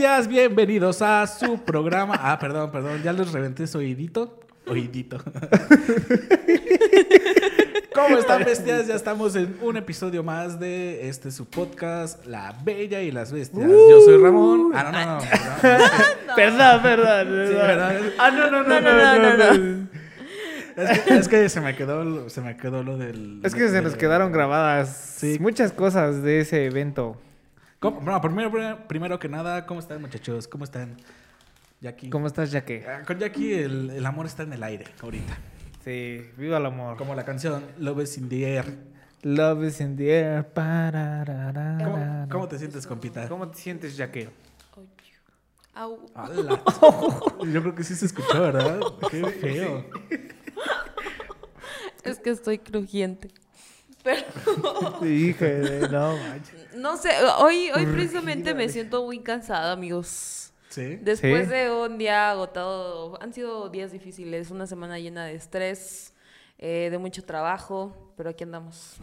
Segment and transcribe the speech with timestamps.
[0.00, 2.18] bestias, bienvenidos a su programa.
[2.18, 4.40] Ah, perdón, perdón, ya les reventé su oídito.
[4.66, 5.18] Oídito.
[7.94, 8.86] ¿Cómo están, bestias?
[8.86, 13.68] Ya estamos en un episodio más de este su podcast, La Bella y las Bestias.
[13.68, 14.72] Yo soy Ramón.
[14.74, 16.34] Ah, no, no, no.
[16.34, 17.48] Perdón, perdón.
[17.48, 18.00] Sí, ¿verdad?
[18.18, 19.88] Ah, no, no, no, No, no, no, no, no.
[20.76, 23.40] Es que, es que se me quedó, se me quedó lo del.
[23.42, 25.36] Es que se nos quedaron grabadas Sí.
[25.40, 27.18] muchas cosas de ese evento.
[27.80, 28.00] ¿Cómo?
[28.02, 30.46] Bueno, primero, primero que nada, ¿cómo están, muchachos?
[30.46, 30.98] ¿Cómo están?
[31.80, 32.10] Jackie.
[32.10, 32.84] ¿Cómo estás, Jaque?
[32.86, 35.38] Ah, Con Jackie el, el amor está en el aire ahorita.
[35.82, 36.98] Sí, viva el amor.
[36.98, 38.66] Como la canción Love is in the air.
[39.22, 40.46] Love is in the air.
[40.54, 43.26] ¿Cómo, cómo te sientes, compita?
[43.30, 43.98] ¿Cómo te sientes?
[45.72, 46.06] Au.
[46.14, 46.62] ¡Hala!
[47.50, 48.78] Yo creo que sí se escuchó, ¿verdad?
[49.10, 49.86] Qué feo.
[52.04, 53.30] Es que estoy crujiente.
[54.02, 54.22] Pero
[55.04, 56.74] Hija de no manches.
[56.76, 60.52] no sé, hoy, hoy precisamente me siento muy cansada, amigos.
[60.68, 60.96] ¿Sí?
[61.02, 61.50] Después Sí.
[61.54, 66.14] de un día agotado, han sido días difíciles, una semana llena de estrés,
[66.58, 68.96] eh, de mucho trabajo, pero aquí andamos,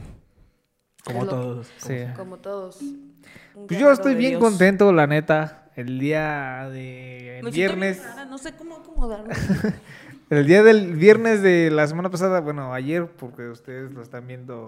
[1.03, 1.67] Como Es lo- todos.
[1.77, 1.97] Sí.
[2.17, 2.79] como todos.
[3.67, 4.41] Pues yo estoy bien Dios.
[4.41, 5.63] contento, la neta.
[5.75, 8.03] El día de el Me siento bien viernes.
[8.03, 9.33] rara, no sé cómo acomodarme.
[10.29, 14.65] El día del viernes de la semana pasada, bueno, ayer, porque ustedes lo están viendo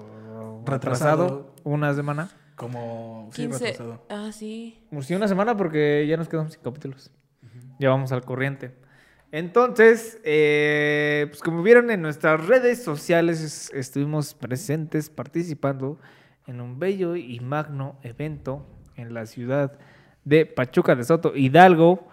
[0.66, 1.28] Retrasado.
[1.28, 2.30] retrasado, una semana.
[2.56, 3.30] Como.
[3.34, 3.60] Sí, 15.
[3.66, 4.06] retrasado.
[4.10, 4.82] Ah, sí.
[4.92, 7.12] Pues sí, una semana porque ya nos quedamos sin capítulos.
[7.80, 8.76] Ya vamos al corriente.
[9.32, 16.00] Entonces, eh, pues como vieron en nuestras redes sociales, es- estuvimos presentes participando
[16.48, 18.66] en un bello y magno evento
[18.96, 19.78] en la ciudad
[20.26, 22.09] de Pachuca de Soto, Hidalgo.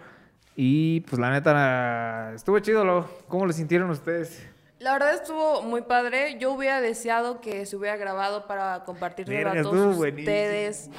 [0.59, 2.83] Y pues la neta, estuvo chido.
[2.83, 4.43] Lo, ¿Cómo lo sintieron ustedes?
[4.79, 6.39] La verdad estuvo muy padre.
[6.39, 10.89] Yo hubiera deseado que se hubiera grabado para compartirlo a todos ustedes.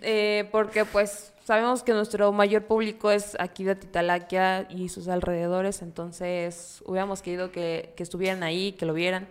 [0.00, 5.82] Eh, porque pues sabemos que nuestro mayor público es aquí de Titalaquia y sus alrededores.
[5.82, 9.28] Entonces hubiéramos querido que, que estuvieran ahí, que lo vieran.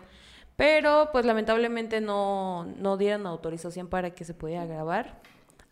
[0.58, 5.20] Pero pues lamentablemente no, no dieron autorización para que se pudiera grabar.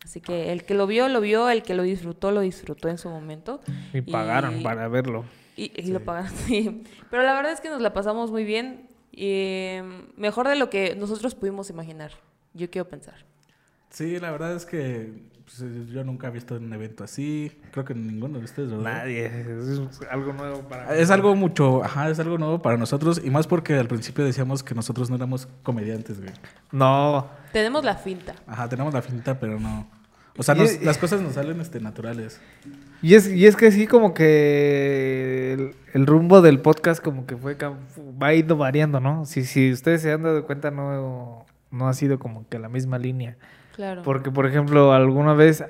[0.04, 1.48] Así que el que lo vio, lo vio.
[1.50, 3.60] El que lo disfrutó, lo disfrutó en su momento.
[3.92, 5.24] Y pagaron Y- para verlo.
[5.56, 6.82] y, y lo pagan, sí.
[7.10, 8.88] Pero la verdad es que nos la pasamos muy bien.
[9.12, 12.12] Y mm, mejor de lo que nosotros pudimos imaginar.
[12.54, 13.26] Yo quiero pensar.
[13.90, 15.12] Sí, la verdad es que
[15.44, 17.50] pues, yo nunca he visto un evento así.
[17.72, 18.84] Creo que ninguno de ustedes, ¿verdad?
[18.84, 19.26] Nadie.
[19.26, 19.80] Es
[20.10, 23.74] algo nuevo para Es algo mucho, ajá, es algo nuevo para nosotros y más porque
[23.74, 26.32] al principio decíamos que nosotros no éramos comediantes, güey.
[26.70, 27.28] No.
[27.52, 28.34] Tenemos la finta.
[28.46, 29.88] Ajá, tenemos la finta, pero no.
[30.38, 32.40] O sea, Y- las cosas nos salen este, naturales.
[33.02, 37.36] Y es, y es que sí, como que el, el rumbo del podcast como que
[37.36, 37.56] fue
[38.22, 39.24] va ido variando, ¿no?
[39.24, 42.98] Si, si ustedes se han dado cuenta, no, no ha sido como que la misma
[42.98, 43.36] línea.
[43.80, 44.02] Claro.
[44.02, 45.64] Porque, por ejemplo, alguna vez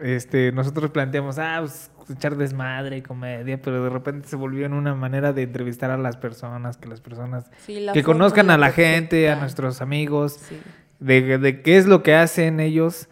[0.00, 4.94] este, nosotros planteamos, ah, pues, echar desmadre, comedia, pero de repente se volvió en una
[4.94, 8.70] manera de entrevistar a las personas, que las personas Sí, la que conozcan a la
[8.70, 10.60] gente, a nuestros amigos, Sí.
[11.00, 13.08] de, de qué es lo que hacen ellos.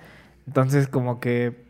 [0.47, 1.65] Entonces, como que,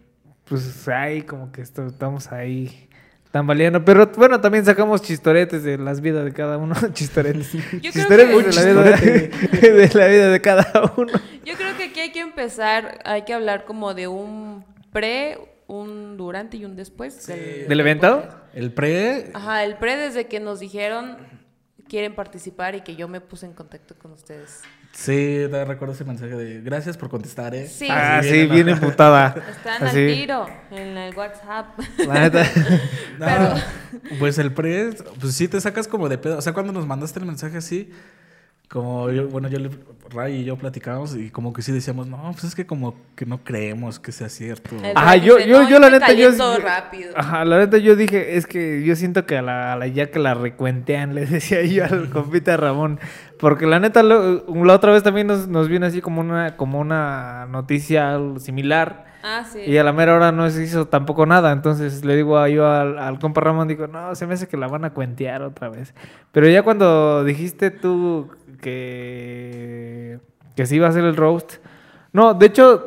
[0.45, 2.91] pues ahí, como que esto- estamos ahí
[3.35, 3.85] tambaleando.
[3.85, 6.73] Pero bueno, también sacamos chistoretes de las vidas de cada uno.
[6.93, 7.53] chistoretes.
[7.53, 11.13] Yo creo chistoretes que- de, la vida, de la vida de cada uno.
[11.45, 15.37] Yo creo que aquí hay que empezar, hay que hablar como de un pre,
[15.67, 17.27] un durante y un después.
[17.27, 18.23] del, ¿Del evento?
[18.53, 21.17] El pre, Ajá, el pre desde que nos dijeron
[21.89, 24.63] quieren participar y que yo me puse en contacto con ustedes.
[24.95, 27.67] Sí, te recuerdo ese mensaje de gracias por contestar, ¿eh?
[27.69, 27.89] Sí.
[27.91, 29.35] Ah, Así sí, bien bien emputada.
[29.51, 29.99] Están Así.
[29.99, 31.79] al tiro en el WhatsApp.
[32.07, 32.45] La neta.
[33.19, 33.55] No, Pero-
[34.19, 34.91] Pues el pre,
[35.21, 36.39] pues sí te sacas como de pedo.
[36.39, 37.91] O sea, cuando nos mandaste el mensaje así,
[38.69, 39.71] como yo, bueno, yo, le-
[40.11, 43.25] Ray y yo platicábamos y como que sí decíamos, no, pues es que como que
[43.25, 44.75] no creemos que sea cierto.
[44.83, 46.31] El Ajá, yo, dice, yo, "No, yo la neta, yo.
[46.31, 47.13] caliento rápido".
[47.17, 50.11] Ajá, la neta, yo dije, es que yo siento que a la, a la ya
[50.11, 52.99] que la recuentean, le decía yo al compita Ramón.
[53.39, 56.79] Porque la neta, lo- la otra vez también nos, nos vino así como una, como
[56.81, 59.05] una noticia similar.
[59.23, 59.61] Ah, sí.
[59.67, 61.51] Y a la mera hora no se hizo tampoco nada.
[61.53, 64.57] Entonces le digo a yo al, al compa Ramón, digo, no, se me hace que
[64.57, 65.95] la van a cuentear otra vez.
[66.31, 70.19] Pero ya cuando dijiste tú que,
[70.57, 71.55] que sí iba a ser el roast.
[72.13, 72.87] No, de hecho,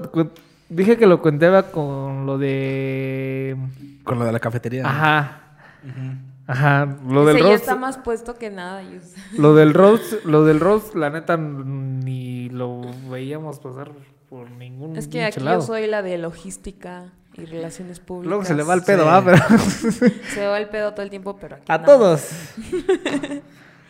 [0.70, 3.58] dije que lo cuenteaba con lo de.
[4.04, 4.84] Con lo de la cafetería.
[4.84, 4.90] ¿no?
[4.90, 5.42] Ajá.
[5.84, 6.27] Ujú.
[6.48, 6.98] Ajá.
[7.08, 7.62] Lo Ese del ya roast.
[7.64, 8.82] está más puesto que nada.
[9.38, 13.92] Lo del roast, lo del roast, la neta, ni lo veíamos pasar
[14.30, 15.60] por ningún Es que aquí lado.
[15.60, 18.30] yo soy la de logística y relaciones públicas.
[18.30, 19.10] Luego se le va el pedo, Sí.
[19.12, 19.22] ¿ah?
[19.24, 19.38] Pero
[20.34, 21.86] Se va el pedo todo el tiempo, pero aquí a no.
[21.86, 22.30] todos.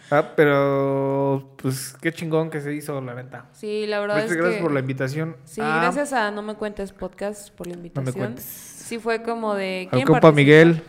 [0.09, 3.47] Ah, pero pues qué chingón que se hizo, la neta.
[3.51, 4.63] Sí, la verdad Muchas es gracias que...
[4.63, 5.35] por la invitación.
[5.43, 8.13] Sí, Ah, gracias a No Me Cuentes Podcast por la No invitación.
[8.15, 8.45] me cuentes.
[8.45, 9.89] Sí, fue como de...
[9.91, 10.35] Al ¿quién compa participa?
[10.37, 10.81] Miguel.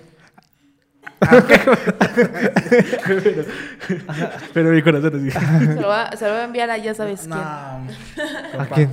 [4.54, 5.38] Pero mi corazón es dije.
[5.40, 7.30] Se lo, va, se lo voy a enviar a ya sabes quién.
[7.30, 7.36] No.
[7.38, 8.90] ¿A quién?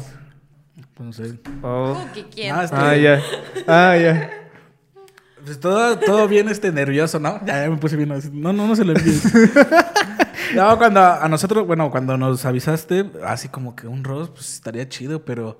[0.95, 1.39] Pues no sé.
[1.61, 1.93] Oh.
[1.93, 2.55] ¿Cómo que quién?
[2.55, 3.21] No, este- Ah, ya.
[3.67, 4.29] Ah, ya.
[5.43, 7.39] Pues todo, todo bien este nervioso, ¿no?
[7.45, 8.29] Ya, ya me puse bien así.
[8.33, 9.23] No, no, no se lo envíes.
[10.55, 14.89] no, cuando a nosotros, bueno, cuando nos avisaste, así como que un roast, pues estaría
[14.89, 15.59] chido, pero,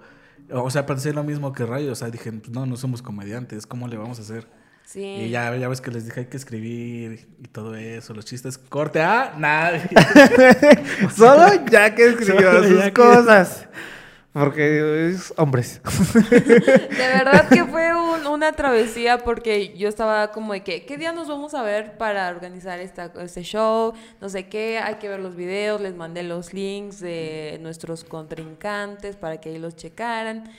[0.52, 3.68] o sea, pensé lo mismo que Rayo, o sea, dije, pues no, no somos comediantes,
[3.68, 4.48] ¿cómo le vamos a hacer?
[4.86, 5.04] Sí.
[5.04, 8.58] Y ya, ya ves que les dije hay que escribir y todo eso, los chistes,
[8.58, 9.82] corte, ah, nada.
[11.16, 13.68] Solo ya que escribió Solo sus que- cosas.
[14.32, 15.80] Porque es hombres.
[16.14, 21.14] De verdad que fue un- una travesía porque yo estaba como de que, ¿qué día
[21.14, 23.94] nos vamos a ver para organizar esta, este show?
[24.20, 29.16] No sé qué, hay que ver los videos, les mandé los links de nuestros contrincantes
[29.16, 30.52] para que ahí los checaran.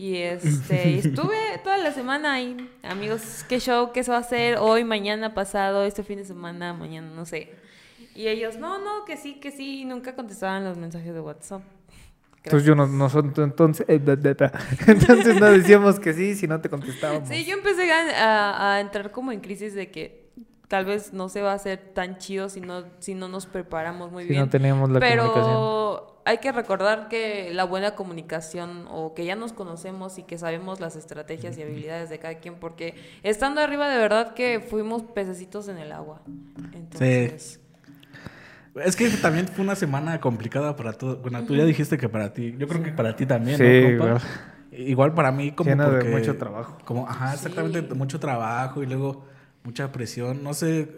[0.00, 3.92] Y este, estuve toda la semana ahí, amigos, ¿qué show?
[3.92, 7.50] ¿Qué se va a hacer hoy, mañana, pasado, este fin de semana, mañana, no sé?
[8.14, 11.60] Y ellos, no, no, que sí, que sí, y nunca contestaban los mensajes de WhatsApp.
[12.44, 14.00] Entonces yo no, no son entonces, eh,
[14.86, 17.28] entonces no decíamos que sí si no te contestábamos.
[17.28, 20.30] Sí, yo empecé a, a- entrar como en crisis de que
[20.68, 24.10] tal vez no se va a hacer tan chido si no, si no nos preparamos
[24.10, 24.44] muy si bien.
[24.44, 26.09] no teníamos la Pero comunicación.
[26.24, 30.80] Hay que recordar que la buena comunicación o que ya nos conocemos y que sabemos
[30.80, 35.68] las estrategias y habilidades de cada quien, porque estando arriba de verdad que fuimos pececitos
[35.68, 36.20] en el agua.
[36.74, 37.60] Entonces,
[38.84, 41.20] Es que también fue una semana complicada para todos.
[41.20, 42.54] Bueno, tú ya dijiste que para ti.
[42.56, 44.04] Yo creo que para ti también, Sí, ¿no, compa?
[44.06, 44.20] igual.
[44.72, 46.78] Igual para mí como Llena de porque- mucho trabajo.
[46.84, 47.94] Como, ajá, exactamente, Sí.
[47.94, 49.24] mucho trabajo y luego
[49.64, 50.44] mucha presión.
[50.44, 50.88] No sé.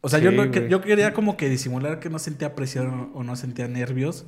[0.00, 3.12] O sea, yo, Sí, no, que- yo quería como que disimular que no sentía presión
[3.14, 4.26] o no sentía nervios.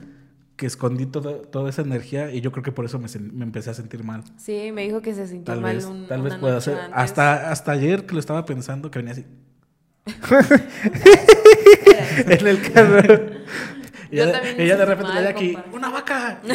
[0.58, 3.70] Que escondí todo- toda esa energía y yo creo que por eso me, me empecé
[3.70, 4.25] a sentir mal.
[4.37, 6.76] sí, me dijo que se sintió Tal mal vez, un- tal vez pueda antes.
[6.93, 9.25] Hasta, hasta ayer que lo estaba pensando que venía así.
[12.26, 13.20] en el carro.
[14.10, 14.25] Y Yo
[14.56, 15.70] ella, de repente mal, le aquí, compa.
[15.76, 16.40] ¡una vaca!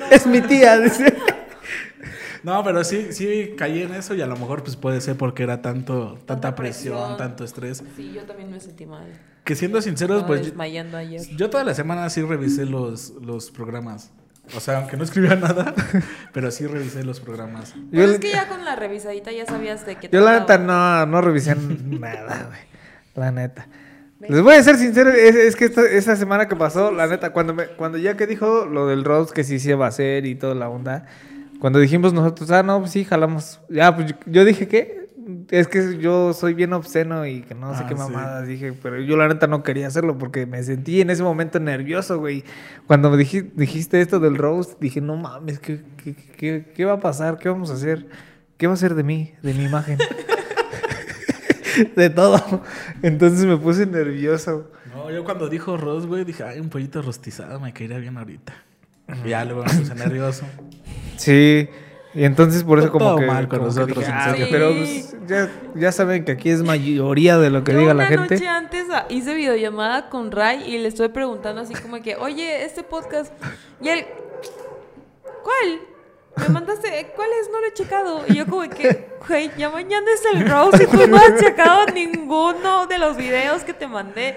[0.10, 1.14] Es mi tía, dice.
[2.42, 5.42] No, pero sí, sí caí en eso y a lo mejor pues puede ser porque
[5.42, 7.16] era tanto, tanta, Tanta presión, presión.
[7.18, 7.82] tanto estrés.
[7.96, 9.06] Sí, yo también me sentí mal.
[9.44, 11.20] Que siendo sinceros, pues yo, desmayando ayer.
[11.36, 14.12] yo toda la semana sí revisé los, los programas.
[14.56, 15.74] O sea, aunque no escribía nada,
[16.32, 17.74] pero sí revisé los programas.
[17.74, 20.40] Yo, Pues le- es que ya con la revisadita ya sabías de qué yo la
[20.40, 22.60] neta no, no revisé nada, güey.
[23.14, 23.66] La neta.
[24.20, 27.30] Les voy a ser sincero, es, es que esta, esa semana que pasó, la neta,
[27.32, 30.26] cuando me, cuando ya que dijo lo del roast que sí se iba a hacer
[30.26, 31.06] y toda la onda,
[31.60, 33.60] cuando dijimos nosotros, ah, no, pues sí, jalamos.
[33.68, 35.08] Ya, pues yo, dije que
[35.50, 38.00] es que yo soy bien obsceno y que no sé Ah, qué sí.
[38.00, 41.58] mamadas dije, pero yo la neta no quería hacerlo porque me sentí en ese momento
[41.60, 42.44] nervioso, güey.
[42.86, 46.94] Cuando me dij- dijiste esto del roast, dije, no mames, ¿qué, qué, qué, qué va
[46.94, 47.38] a pasar?
[47.38, 48.06] ¿Qué vamos a hacer?
[48.56, 49.98] ¿Qué va a ser de mí, de mi imagen?
[51.96, 52.62] de todo.
[53.02, 54.70] Entonces me puse nervioso.
[54.94, 58.52] No, yo cuando dijo Ross, güey, dije, ay, un pollito rostizado me caería bien ahorita.
[59.24, 60.44] Y ya luego me puse nervioso.
[61.18, 61.68] Sí.
[62.14, 63.26] Y entonces por eso Todo como que...
[63.26, 64.46] mal con como que nosotros, dije, en "Ah, serio".
[64.50, 68.04] Pero pues, ya, ya saben que aquí es mayoría de lo que Yo diga una
[68.04, 68.34] la gente.
[68.36, 72.82] noche antes hice videollamada con Ray y le estoy preguntando así como que, oye, este
[72.82, 73.32] podcast,
[73.82, 74.06] y él,
[75.44, 75.80] ¿cuál?
[76.40, 77.48] Me mandaste, ¿cuál es?
[77.52, 78.20] No lo he checado.
[78.28, 81.86] Y yo como que, güey, ya mañana es el roast y tú no has checado
[81.94, 84.36] ninguno de los videos que te mandé.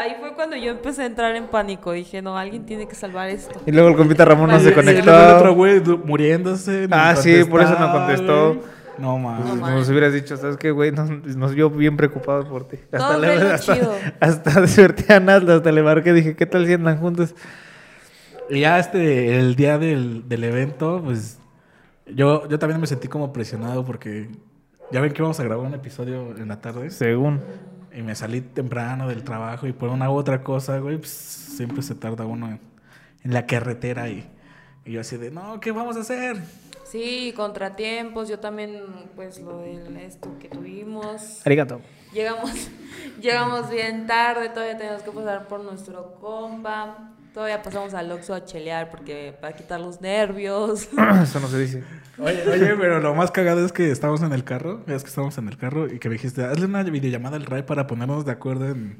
[0.00, 1.92] Ahí fue cuando yo empecé a entrar en pánico.
[1.92, 3.60] Dije, no, alguien tiene que salvar esto.
[3.66, 5.36] Y luego el compita Ramón no se sí, Y luego el conectó.
[5.36, 6.88] otro güey muriéndose.
[6.90, 8.54] Ah, sí, por eso no contestó.
[8.54, 8.80] güey.
[8.98, 9.46] No mames.
[9.46, 9.88] No Nos mames.
[9.88, 10.90] hubieras dicho, ¿sabes qué, güey?
[10.92, 12.76] Nos, nos vio bien preocupados por ti.
[12.90, 13.94] Todo le- hasta, chido.
[14.20, 17.34] hasta desperté a Nazla, hasta le marqué, dije, ¿qué tal si andan juntos?
[18.50, 21.38] Y ya este, el día del, del evento, pues
[22.06, 24.28] yo, yo también me sentí como presionado porque
[24.90, 26.90] ya ven que íbamos a grabar un episodio en la tarde.
[26.90, 27.40] Según.
[27.96, 31.82] Y me salí temprano del trabajo y por una u otra cosa, güey, pues siempre
[31.82, 32.60] se tarda uno en,
[33.24, 34.28] en la carretera y,
[34.84, 36.36] y yo así de, no, ¿qué vamos a hacer?
[36.90, 38.28] Sí, contratiempos.
[38.28, 38.82] Yo también,
[39.14, 41.44] pues, lo de esto que tuvimos.
[41.46, 41.80] Arigato.
[42.12, 42.50] Llegamos,
[43.20, 47.12] llegamos bien tarde, todavía tenemos que pasar por nuestro compa.
[47.34, 50.88] Todavía pasamos al Oxxo a chelear porque para quitar los nervios.
[51.22, 51.84] Eso no se dice.
[52.18, 55.38] Oye, oye, pero lo más cagado es que estábamos en el carro, es que estábamos
[55.38, 58.32] en el carro y que me dijiste, hazle una videollamada al Ray para ponernos de
[58.32, 58.98] acuerdo en,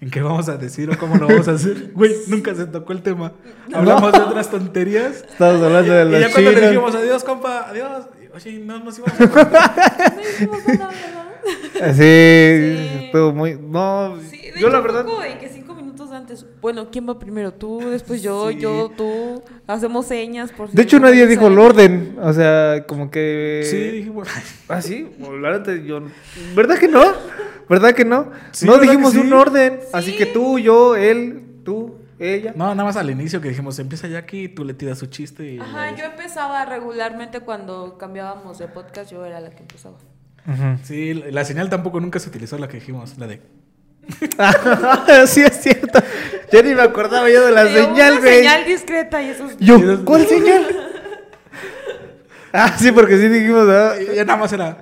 [0.00, 1.90] en qué vamos a decir o cómo lo vamos a hacer.
[1.94, 3.32] Güey, nunca se tocó el tema.
[3.74, 5.24] Hablamos de otras tonterías.
[5.30, 8.06] Estamos hablando de Y los ya cuando le dijimos adiós, compa, adiós.
[8.22, 9.24] y, Oye, no nos íbamos a...
[10.40, 10.90] No ¿verdad?
[11.94, 11.94] Sí.
[11.94, 13.04] Sí.
[13.06, 13.58] Estuvo muy.
[13.60, 15.06] No, Sí, de yo hecho la verdad.
[15.38, 15.48] que
[16.20, 16.46] antes.
[16.60, 17.52] Bueno, ¿quién va primero?
[17.52, 18.58] Tú, después yo, Sí.
[18.58, 19.42] yo, tú.
[19.66, 22.16] Hacemos señas por si De hecho, nadie dijo el orden.
[22.22, 23.62] O sea, como que.
[23.64, 24.30] Sí, dije, bueno,
[24.68, 25.08] Ah, sí.
[25.86, 26.00] Yo.
[26.54, 27.02] ¿Verdad que no?
[27.68, 28.30] ¿Verdad que no?
[28.52, 29.18] Sí, no ¿verdad que dijimos sí?
[29.18, 29.80] un orden.
[29.92, 30.16] Así Sí.
[30.16, 32.52] que tú, yo, él, tú, ella.
[32.56, 35.54] No, nada más al inicio que dijimos, empieza ya aquí, tú le tiras su chiste
[35.54, 35.58] y...
[35.60, 39.96] Ajá, yo empezaba regularmente cuando cambiábamos de podcast, yo era la que empezaba.
[40.82, 43.40] Sí, la señal tampoco nunca se utilizó, la que dijimos, la de...
[45.26, 46.00] sí, es cierto.
[46.52, 48.34] Ya ni me acordaba yo de la Sí, señal, una güey.
[48.38, 49.56] señal discreta y eso es...
[49.58, 50.66] Yo, ¿cuál señal?
[52.52, 53.66] ah, sí, porque sí dijimos,
[54.12, 54.76] Y ya nada más era...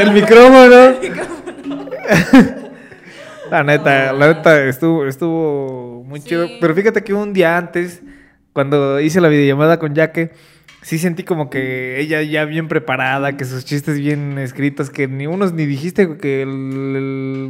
[0.00, 0.94] el micrófono.
[3.50, 6.28] La neta, la neta estuvo, estuvo muy Sí.
[6.28, 6.46] chido.
[6.60, 8.02] Pero fíjate que un día antes,
[8.52, 10.32] cuando hice la videollamada con Jaque,
[10.82, 15.26] sí sentí como que ella ya bien preparada, que sus chistes bien escritos, que ni
[15.26, 16.50] unos ni dijiste que el,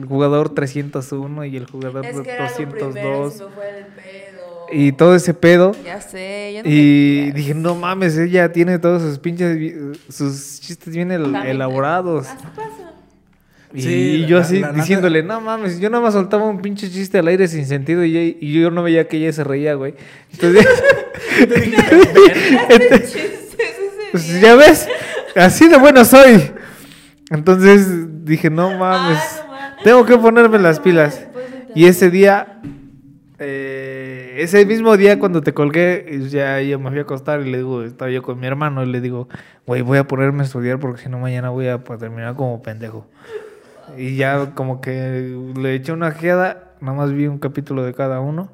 [0.01, 3.65] el jugador 301 y el jugador Es que era lo primero, 202 se me fue
[3.79, 4.67] el pedo.
[4.71, 5.73] y todo ese pedo.
[5.85, 9.57] Ya sé, ya no Y me dije, no mames, ella tiene todos sus pinches,
[10.09, 12.27] sus chistes bien el- elaborados.
[12.27, 12.88] Así pasa.
[13.75, 16.89] Y Sí, yo la- así la diciéndole, no mames, yo nada más soltaba un pinche
[16.91, 19.75] chiste al aire sin sentido y, ella- y yo no veía que ella se reía,
[19.75, 19.95] güey.
[20.33, 20.67] Entonces,
[22.69, 23.29] ese
[24.13, 24.89] pues, ya ves,
[25.37, 26.51] así de bueno soy.
[27.31, 29.83] Entonces dije, no mames, Ah, no mames.
[29.85, 31.27] tengo que ponerme las pilas.
[31.75, 32.61] Y ese día,
[33.39, 37.59] eh, ese mismo día cuando te colgué, ya yo me fui a acostar y le
[37.59, 39.29] digo, estaba yo con mi hermano y le digo,
[39.67, 42.63] güey, voy a ponerme a estudiar porque si no mañana voy a pues, terminar como
[42.63, 43.07] pendejo.
[43.97, 48.21] Y ya como que le eché una ojeada, nada más vi un capítulo de cada
[48.21, 48.51] uno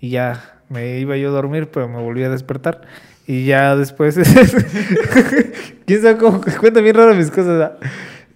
[0.00, 2.82] y ya me iba yo a dormir, pero me volví a despertar.
[3.26, 4.16] Y ya después,
[5.86, 7.72] quién sabe cómo, cuenta bien raro mis cosas.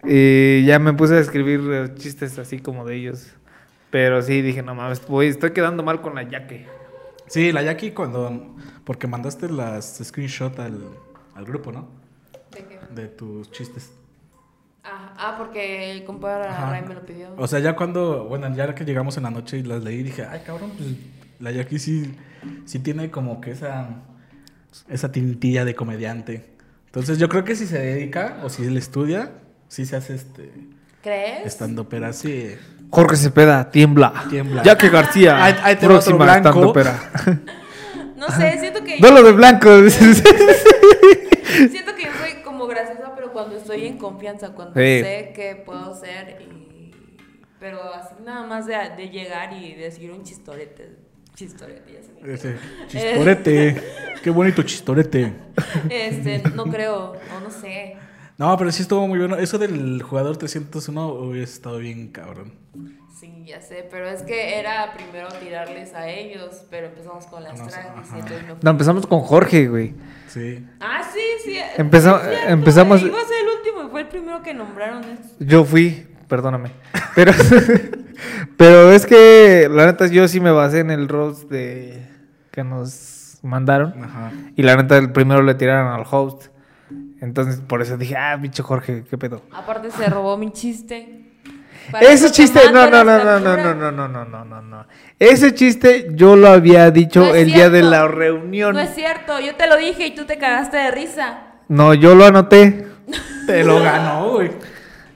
[0.04, 3.32] Y ya me puse a escribir chistes así como de ellos.
[3.90, 6.66] Pero sí, dije, no mames, voy, estoy quedando mal con la yaque.
[7.26, 8.54] Sí, la Jackie cuando...
[8.84, 10.80] Porque mandaste las screenshot al,
[11.34, 11.88] al grupo, ¿no?
[12.52, 12.78] ¿De qué?
[12.94, 13.92] De tus chistes.
[14.88, 16.70] Ah, ah, porque el compadre Ajá.
[16.70, 17.28] Ray me lo pidió.
[17.36, 18.24] O sea, ya cuando...
[18.26, 20.90] Bueno, ya que llegamos en la noche y las leí, dije, ay, cabrón, pues
[21.40, 22.14] la Jackie sí,
[22.66, 23.88] sí tiene como que esa...
[24.88, 26.44] Esa tintilla de comediante.
[26.86, 29.32] Entonces yo creo que si se dedica o si él estudia,
[29.68, 30.52] sí se hace este...
[31.02, 31.46] ¿Crees?
[31.46, 32.54] Estando pero así...
[32.90, 34.12] Jorge Cepeda, tiembla.
[34.30, 34.62] Tiembla.
[34.62, 36.48] Yaque García, Ahí- ahí te va otro próxima blanco.
[36.48, 37.00] estandopera.
[38.16, 38.98] No sé, siento que...
[39.00, 39.68] Duelo de blanco.
[39.90, 40.22] Siento
[41.94, 45.00] que yo soy como graciosa, cuando estoy en confianza, cuando Sí.
[45.02, 47.20] sé que puedo ser y...
[47.60, 50.96] Pero así nada más de, de llegar y decir un chistorete.
[51.34, 52.58] Chistorete, ya se me Ese Eh.
[52.88, 53.82] chistorete.
[54.22, 55.34] Qué bonito chistorete.
[55.90, 57.96] Este, no creo, o no sé.
[58.38, 59.36] No, pero sí estuvo muy bueno.
[59.36, 62.52] Eso del jugador 301 hubiese estado bien cabrón.
[63.18, 67.58] Sí, ya sé, pero es que era primero tirarles a ellos, pero empezamos con las
[67.58, 68.20] No me fui.
[68.62, 69.94] No, empezamos con Jorge, güey.
[70.28, 70.66] Sí.
[70.80, 70.95] Ah,
[71.76, 75.02] Empezó- cierto, empezamos- Iba a ser el último y fue el primero que nombraron.
[75.40, 76.70] Yo fui, perdóname.
[77.14, 77.32] Pero,
[78.56, 82.06] pero es que la neta yo sí me basé en el roast de
[82.50, 84.02] que nos mandaron.
[84.02, 84.32] Ajá.
[84.56, 86.46] Y la neta el primero le tiraron al host.
[87.20, 89.42] Entonces por eso dije, ah, bicho Jorge, qué pedo.
[89.52, 91.25] Aparte se robó mi chiste.
[92.00, 93.76] Ese chiste, no, no, no, no, no, capturas.
[93.76, 94.86] no, no, no, no, no, no.
[95.18, 98.74] Ese chiste yo lo había dicho No el día de la reunión.
[98.74, 101.38] No es cierto, yo te lo dije y tú te cagaste de risa.
[101.68, 102.86] No, yo lo anoté.
[103.46, 104.50] Te lo ganó, güey.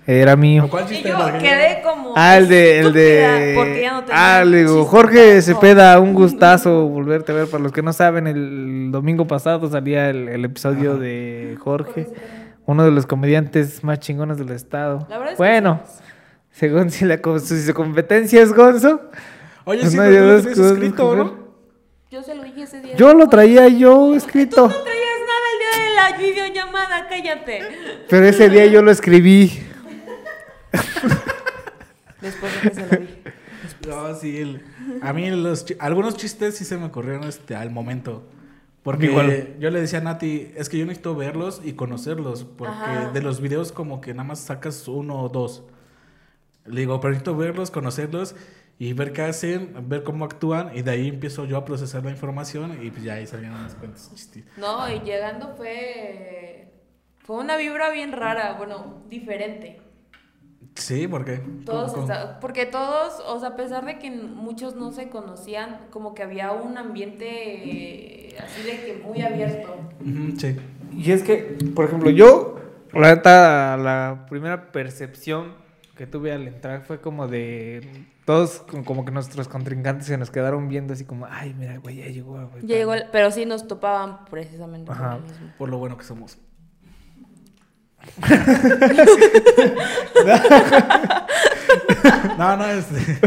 [0.06, 0.66] Era mío.
[0.70, 1.38] ¿Cuál Y chiste yo era?
[1.38, 2.14] quedé como.
[2.16, 3.52] Ah, el de, el de.
[3.56, 4.84] Porque ya no ah, le digo.
[4.84, 5.42] Jorge No.
[5.42, 7.48] Cepeda, un gustazo volverte a ver.
[7.48, 12.06] Para los que no saben, el domingo pasado salía el, el episodio de Jorge,
[12.66, 15.06] uno de los comediantes más chingones del estado.
[15.08, 15.80] La verdad es que bueno,
[16.52, 19.00] según si la si su competencia es Gonzo,
[19.64, 20.36] Oye, Pues sí, no, tú lo
[20.68, 21.50] escrito, que ¿no?
[22.10, 22.96] Yo se lo dije ese día.
[22.96, 27.60] yo lo traía yo Tú escrito, no traías nada el día de la videollamada, cállate.
[28.08, 29.62] pero ese día yo lo escribí.
[32.20, 33.22] Después de que se lo dije.
[33.88, 34.62] No, sí, el-
[35.02, 38.24] a mí los algunos chistes sí se me ocurrieron este, al momento.
[38.82, 39.56] Porque Igual.
[39.58, 43.10] yo le decía a Nati, es que yo necesito verlos y conocerlos, porque Ajá.
[43.12, 45.62] de los videos como que nada más sacas uno o dos.
[46.70, 48.34] Le digo, pero necesito verlos, conocerlos
[48.78, 52.10] y ver qué hacen, ver cómo actúan y de ahí empiezo yo a procesar la
[52.10, 54.44] información y pues ya ahí salían unas cuantas chistes.
[54.56, 56.72] No, y llegando fue.
[57.18, 59.80] Fue una vibra bien rara, bueno, diferente.
[60.74, 65.10] Sí, porque Todos esta- porque todos, o sea, a pesar de que muchos no se
[65.10, 67.26] conocían, como que había un ambiente
[68.30, 69.76] eh, así de que muy abierto.
[70.38, 70.56] sí.
[70.96, 72.56] Y es que, por ejemplo, yo,
[72.92, 75.54] la neta, la primera percepción
[76.00, 78.06] que tuve al entrar fue como de.
[78.24, 82.06] Todos, como- que nuestros contrincantes se nos quedaron viendo así como, ay, mira, güey, ya
[82.06, 82.66] llegó, güey.
[82.66, 85.16] Ya llegó el- pero sí nos topaban precisamente por Ajá.
[85.16, 85.52] lo mismo.
[85.58, 86.38] Por lo bueno que somos.
[92.38, 93.18] no, no, este.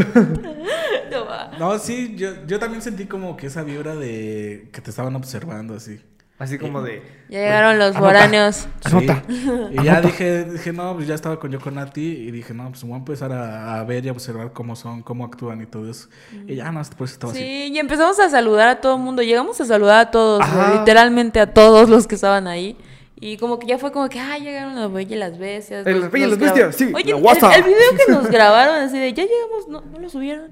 [1.12, 1.50] No va.
[1.58, 5.74] No, sí, yo, yo también sentí como que esa vibra de que te estaban observando
[5.74, 6.00] así.
[6.36, 7.00] Así como de.
[7.28, 8.66] Ya llegaron los foráneos.
[8.82, 9.22] Anota.
[9.28, 9.46] Sí.
[9.70, 12.68] Y ya dije, dije, no, pues ya estaba con yo con Nati y dije, no,
[12.70, 15.66] pues voy a empezar a, a ver y a observar cómo son, cómo actúan y
[15.66, 16.08] todo eso.
[16.46, 17.40] Y ya, no, pues estaba así.
[17.40, 19.22] Sí, y empezamos a saludar a todo el mundo.
[19.22, 20.74] Llegamos a saludar a todos, Ajá.
[20.78, 22.76] literalmente a todos los que estaban ahí.
[23.20, 25.86] Y como que ya fue como que, ah, llegaron las bellas y las bestias.
[25.86, 29.12] Nos- las bellas las bestias, sí, Oye, el, el video que nos grabaron así de,
[29.12, 30.50] ya llegamos, no, no lo subieron.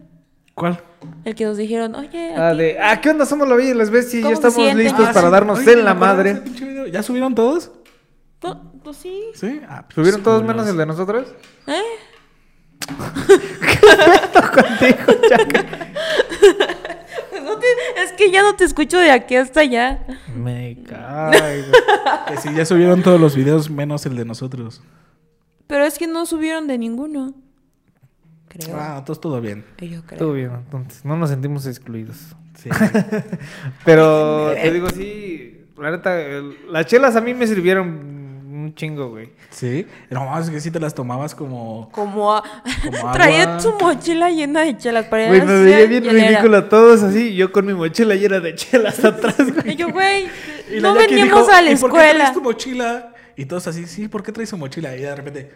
[0.55, 0.81] ¿Cuál?
[1.25, 3.26] El que nos dijeron, oye, Ah, aquí- de, ah, ¿qué onda?
[3.26, 5.32] Somos la Bella y las Bestias y ya ¿Cómo se estamos listos Ah, para sí.
[5.32, 6.30] darnos Oye, en ¿me la de madre.
[6.32, 6.87] ese pinche video?
[6.87, 7.71] ¿Ya subieron todos?
[8.42, 9.23] no, pues sí.
[9.35, 9.61] Sí.
[9.68, 11.28] Ah, pues, ¿Subieron todos menos el de nosotros?
[11.66, 11.80] ¿Eh?
[17.44, 20.04] No te- es que ya no te escucho de aquí hasta allá.
[20.37, 21.73] Me caigo.
[22.28, 24.80] Que sí, ya subieron todos los videos menos el de nosotros.
[25.66, 27.35] Pero es que no subieron de ninguno.
[28.52, 28.76] Creo.
[28.78, 29.64] Ah, entonces todo bien.
[29.80, 30.18] Yo creo.
[30.18, 31.04] Todo bien, entonces.
[31.04, 32.16] No nos sentimos excluidos.
[32.59, 32.68] Sí.
[33.85, 36.16] Pero te digo, sí, la neta,
[36.68, 37.88] las chelas a mí me sirvieron
[38.52, 39.30] un chingo, güey.
[39.50, 39.87] sí.
[40.11, 41.88] No, es que sí te las tomabas como.
[41.92, 42.42] Como, a-
[42.85, 46.28] Como traía su mochila llena de chelas para Güey, me veía bien hielera.
[46.28, 49.76] ridículo todos así, yo con mi mochila llena de chelas atrás, Y güey.
[49.76, 50.26] yo, güey,
[50.76, 52.32] Y no venimos dijo, a la ¿Y por qué traes escuela.
[52.35, 53.14] tu mochila?
[53.35, 54.94] Y todos así, sí, ¿por qué traes su mochila?
[54.94, 55.50] Y de repente.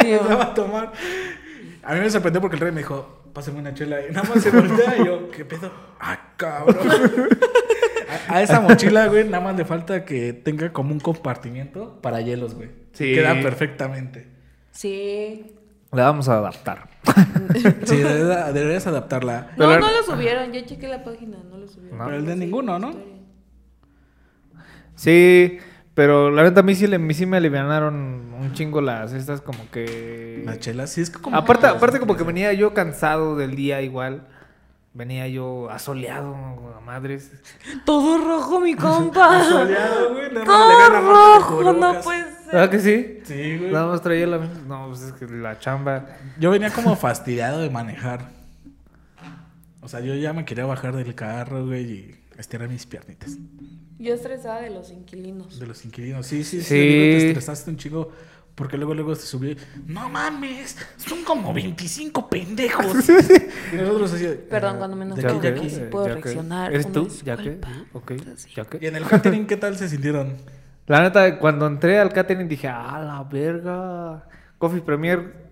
[0.00, 0.92] Empezaba a tomar.
[1.82, 3.98] A mí me sorprendió porque el rey me dijo, pásame una chela.
[4.06, 5.70] Y nada más se voltea y yo, ¿qué pedo?
[6.00, 6.88] ¡Ah, cabrón!
[8.28, 12.20] a, a esa mochila, güey, nada más le falta que tenga como un compartimiento para
[12.20, 12.70] hielos, güey.
[12.92, 13.14] Sí.
[13.14, 14.28] Queda perfectamente.
[14.70, 15.54] Sí.
[15.92, 16.88] La vamos a adaptar.
[17.84, 19.52] Sí, deberías, adaptarla.
[19.56, 20.50] No, Pero- no lo subieron.
[20.52, 21.98] Ya chequé la página, no lo subieron.
[21.98, 22.04] No.
[22.06, 22.94] Pero el de ninguno, ¿no?
[24.96, 25.58] Sí,
[25.94, 27.94] pero la neta a mí sí, le- a mí sí me alivianaron
[28.34, 30.42] un chingo las estas como que...
[30.44, 31.36] La chela, sí, es que como.
[31.36, 34.26] Aparte, aparte como que venía yo cansado del día igual.
[34.96, 36.36] Venía yo asoleado,
[36.76, 37.32] a madres.
[37.84, 39.42] Todo rojo, mi compa.
[39.42, 42.34] Soleado, güey, nada más Todo rojo, no puede ser.
[42.52, 43.18] ¿Verdad que sí?
[43.24, 43.72] Sí, güey.
[43.72, 44.38] Nada más traía la...
[44.38, 46.06] No, pues es que la chamba...
[46.38, 48.20] Yo venía como fastidiado de manejar.
[49.80, 53.36] O sea, yo ya me quería bajar del carro, güey, y estirar mis piernitas.
[54.04, 55.58] Yo estresada de los inquilinos.
[55.58, 56.26] De los inquilinos.
[56.26, 56.68] Sí, sí, sí.
[56.74, 58.12] Te estresaste un chingo.
[58.54, 59.56] Porque luego, luego te subí.
[59.86, 62.86] No mames, son como 25 pendejos.
[63.72, 64.26] y nosotros así.
[64.26, 65.70] de, Perdón, "Ah, cuando menos de puedo, aquí, de que- aquí".
[65.70, 67.08] sí puedo ya reaccionar, ¿Eres tú?
[67.24, 67.58] ¿Ya que?
[67.94, 68.12] Ok.
[68.54, 68.78] ¿ya que?
[68.80, 70.36] Y en el catering, ¿qué tal se sintieron?
[70.86, 74.28] La neta, cuando entré al catering dije, ah, la verga.
[74.58, 75.48] Coffee Premier.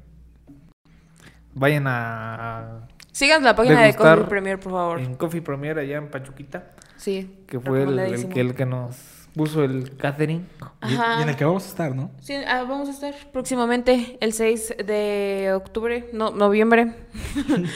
[1.55, 2.87] Vayan a...
[3.11, 5.01] Sigan la página de Coffee Premier, por favor.
[5.01, 6.73] En Coffee Premier allá en Pachuquita.
[7.03, 7.29] Sí.
[7.49, 8.97] Que fue el, el que, el que nos
[9.35, 10.47] puso el catering.
[10.89, 11.19] Y, Ajá.
[11.19, 12.11] y en el que vamos a estar, ¿no?
[12.21, 16.95] Sí, ah, vamos a estar próximamente el 6 de octubre, no, noviembre.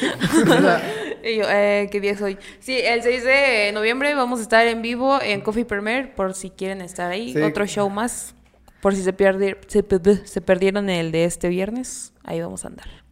[1.24, 2.38] Y yo, eh, ¿Qué día es hoy?
[2.60, 6.50] Sí, el 6 de noviembre vamos a estar en vivo en Coffee Premier por si
[6.50, 7.32] quieren estar ahí.
[7.32, 7.40] Sí.
[7.40, 8.36] Otro show más.
[8.80, 9.84] Por si se, pierde, se,
[10.24, 13.05] se perdieron el de este viernes, ahí vamos a andar.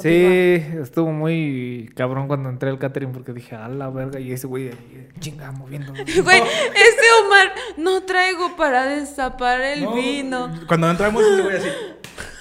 [0.00, 4.18] Sí, estuvo muy cabrón cuando entré al catering porque dije, a la verga.
[4.18, 5.92] Y ese güey, ahí, chinga, moviendo.
[6.22, 10.52] Güey, este Omar, no traigo para destapar el No, vino.
[10.66, 11.68] Cuando entramos, ese güey así.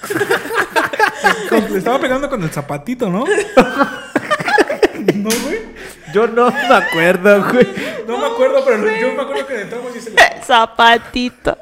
[1.72, 3.20] Le estaba pegando con el zapatito, ¿no?
[5.16, 5.62] no, güey.
[6.14, 7.68] Yo no me acuerdo, güey.
[8.08, 10.18] No me acuerdo, pero yo me acuerdo que entramos y se le.
[10.44, 11.58] Zapatito.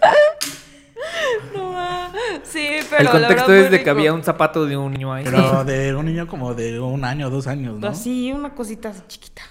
[1.56, 2.12] No,
[2.44, 5.14] sí, pero el la contexto verdad, es de que había un zapato de un niño
[5.14, 5.24] ahí.
[5.24, 7.88] Pero de un niño como de un año, dos años, ¿no?
[7.88, 9.42] Así, una cosita así chiquita.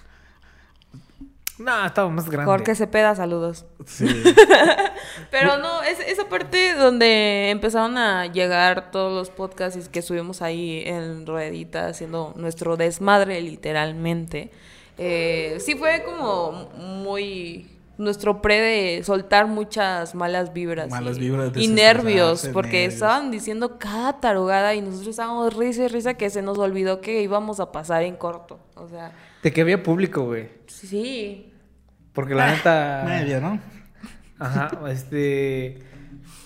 [1.59, 2.51] No, estaba más grande.
[2.51, 3.67] Jorge Cepeda, saludos.
[3.85, 4.07] Sí.
[5.31, 10.83] Pero no, es, esa parte donde empezaron a llegar todos los podcasts que subimos ahí
[10.87, 14.51] en Ruedita, haciendo nuestro desmadre literalmente.
[14.97, 17.69] Eh, sí fue como muy
[18.01, 20.89] nuestro pre de soltar muchas malas vibras.
[20.91, 22.95] Malas y, vibras, Y desestresarse, nervios, porque nervios.
[22.95, 27.23] estaban diciendo cada tarugada y nosotros estábamos risa y risa que se nos olvidó que
[27.23, 28.59] íbamos a pasar en corto.
[28.75, 30.49] O sea, De que había público, güey.
[30.67, 31.47] sí.
[32.13, 33.05] Porque la neta.
[33.07, 33.61] Medio, ¿no?
[34.41, 35.79] Ajá, este.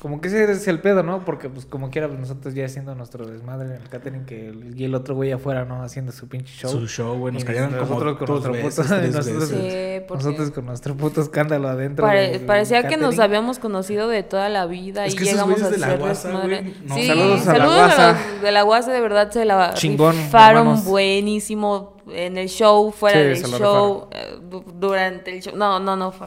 [0.01, 1.25] Como que ese es el pedo, ¿no?
[1.25, 4.79] Porque, pues, como quiera, pues, nosotros ya haciendo nuestro desmadre en el catering, que el,
[4.79, 5.83] y el otro güey afuera, ¿no?
[5.83, 6.71] Haciendo su pinche show.
[6.71, 7.33] Su show, güey.
[7.33, 9.99] Nos Y cayeron como nosotros con dos nuestro veces, puto- nosotros- veces.
[10.01, 12.05] Sí, porque Nosotros con nuestro puto escándalo adentro.
[12.05, 15.23] pare- del- parecía del que nos habíamos conocido de toda la vida Es y que
[15.25, 16.61] esos llegamos a de la Guasa, desmadre.
[16.61, 16.95] güey, no.
[16.97, 18.19] Sí, Saludos a la Guasa.
[18.43, 20.85] de la Guasa, de verdad se la Chingón, rifaron hermanos.
[20.85, 25.57] buenísimo en el show, fuera Sí, del show, eh, du- durante el show.
[25.57, 26.27] No, no, no fue.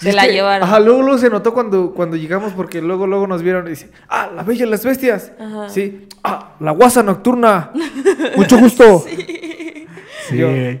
[0.00, 0.66] Sí, Se es la que, llevaron.
[0.66, 3.90] Ajá, luego, luego se notó cuando, cuando llegamos porque luego, luego nos vieron y dicen,
[4.08, 5.30] ah, la bella y las bestias.
[5.38, 5.68] Ajá.
[5.68, 7.70] Sí, ah, la guasa nocturna.
[8.36, 9.04] Mucho gusto.
[10.28, 10.80] Sí, Yo- güey.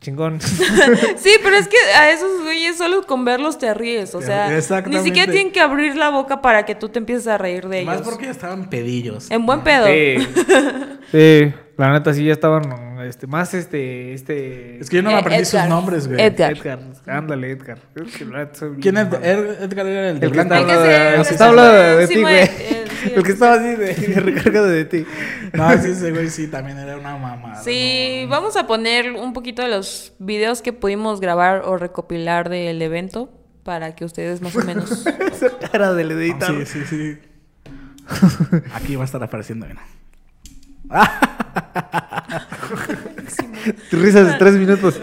[0.00, 0.38] Chingón.
[1.16, 4.14] Sí, pero es que a esos güeyes solo con verlos te ríes.
[4.14, 4.50] O sea,
[4.86, 7.82] ni siquiera tienen que abrir la boca para que tú te empieces a reír de
[7.84, 8.08] Más ellos.
[8.08, 9.30] porque ya estaban pedillos.
[9.30, 9.86] En buen pedo.
[9.86, 10.16] Sí.
[11.12, 14.78] Sí, la neta sí ya estaban este, más este, este...
[14.78, 16.20] Es que yo no me Eh, aprendí sus nombres, güey.
[16.20, 16.52] Edgar.
[16.52, 17.78] Edgar, ándale Edgar.
[18.80, 19.86] ¿Quién es Edgar?
[19.86, 21.72] Era el de El que está hablando de, ser- el que sí, está sí, hablando
[21.72, 22.34] de, de sí, ti, güey.
[22.36, 25.06] Eh, sí, El que estaba así de, de recargado de ti.
[25.52, 27.62] No, sí, ese güey sí, también era una mamada.
[27.62, 28.30] Sí, no.
[28.30, 33.30] vamos a poner un poquito de los videos que pudimos grabar o recopilar del evento
[33.64, 35.06] para que ustedes más o menos...
[35.32, 36.50] Esa cara del editar.
[36.50, 37.18] Sí, sí, sí.
[38.74, 39.80] Aquí va a estar apareciendo, mira.
[43.90, 45.00] Tu risa de tres minutos.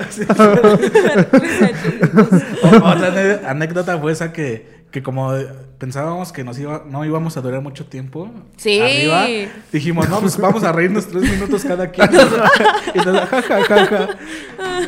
[2.62, 5.34] Otra anécdota fue esa que, que como
[5.80, 8.80] pensábamos que nos iba, no íbamos a durar mucho tiempo Sí.
[8.80, 9.26] arriba,
[9.72, 12.08] dijimos, no, pues vamos a reírnos tres minutos cada quien.
[12.94, 14.10] y nos, ja, ja, ja, ja.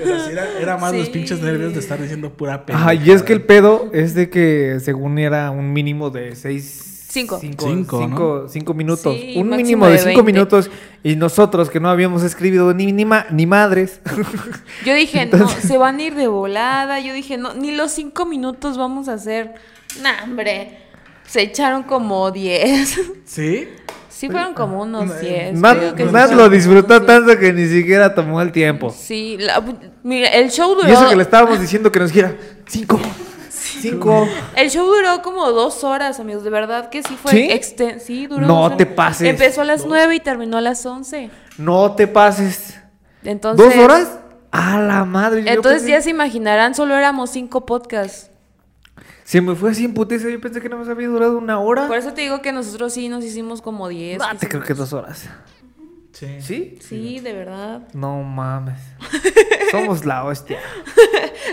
[0.03, 2.79] Pero sí era, era más los pinches nervios de estar diciendo pura pena.
[2.79, 6.91] Ajá, y es que el pedo es de que según era un mínimo de seis...
[7.13, 7.37] Cinco.
[7.39, 9.15] Cinco, Cinco, cinco- cinco minutos.
[9.15, 10.23] Sí, un mínimo de, de cinco 20.
[10.33, 10.71] minutos.
[11.03, 14.01] Y nosotros que no habíamos escrito ni, ni, ma- ni madres.
[14.85, 16.99] Yo dije, no, se van a ir de volada.
[16.99, 19.53] Yo dije, no, ni los cinco minutos vamos a hacer.
[20.01, 20.79] Nah, hombre.
[21.27, 22.99] Se echaron como diez.
[23.25, 23.67] ¿Sí?
[24.09, 25.53] Sí, fueron como unos eh, diez.
[25.59, 28.51] Nat, creo que sí Nat fueron lo disfrutó unos tanto que ni siquiera tomó el
[28.51, 28.89] tiempo.
[28.89, 29.63] Sí, la-
[30.03, 30.87] mira, el show duró.
[30.87, 32.35] Y eso que le estábamos diciendo que nos dijera
[32.67, 32.99] cinco.
[33.79, 34.27] Cinco.
[34.55, 36.43] El show duró como dos horas, amigos.
[36.43, 37.47] De verdad que sí fue ¿Sí?
[37.49, 38.45] exten- Sí, duró.
[38.47, 38.77] No dos horas.
[38.77, 39.27] te pases.
[39.29, 41.29] Empezó a las nueve y terminó a las once.
[41.57, 42.79] No te pases.
[43.23, 43.65] Entonces.
[43.65, 44.19] ¿Dos horas?
[44.51, 45.43] A la madre.
[45.47, 48.29] Entonces pensé- ya se imaginarán, solo éramos cinco podcasts.
[49.23, 50.29] Se me fue así en putiza.
[50.29, 51.87] Yo pensé que no me había durado una hora.
[51.87, 54.19] Por eso te digo que nosotros sí nos hicimos como diez.
[54.19, 55.27] No, te creo que dos horas.
[56.13, 56.41] Sí.
[56.41, 56.77] ¿Sí?
[56.79, 57.81] Sí, de verdad.
[57.93, 58.79] No mames.
[59.71, 60.59] Somos la hostia.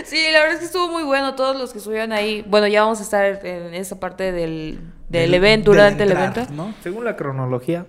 [0.05, 1.35] Sí, la verdad es que estuvo muy bueno.
[1.35, 2.43] Todos los que estuvieron ahí.
[2.47, 6.47] Bueno, ya vamos a estar en esa parte del, del evento, del durante el evento.
[6.51, 6.73] ¿no?
[6.81, 7.85] Según la cronología.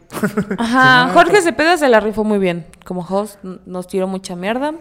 [0.58, 2.66] Ajá, Jorge Cepeda se la rifó muy bien.
[2.84, 4.74] Como host, nos tiró mucha mierda,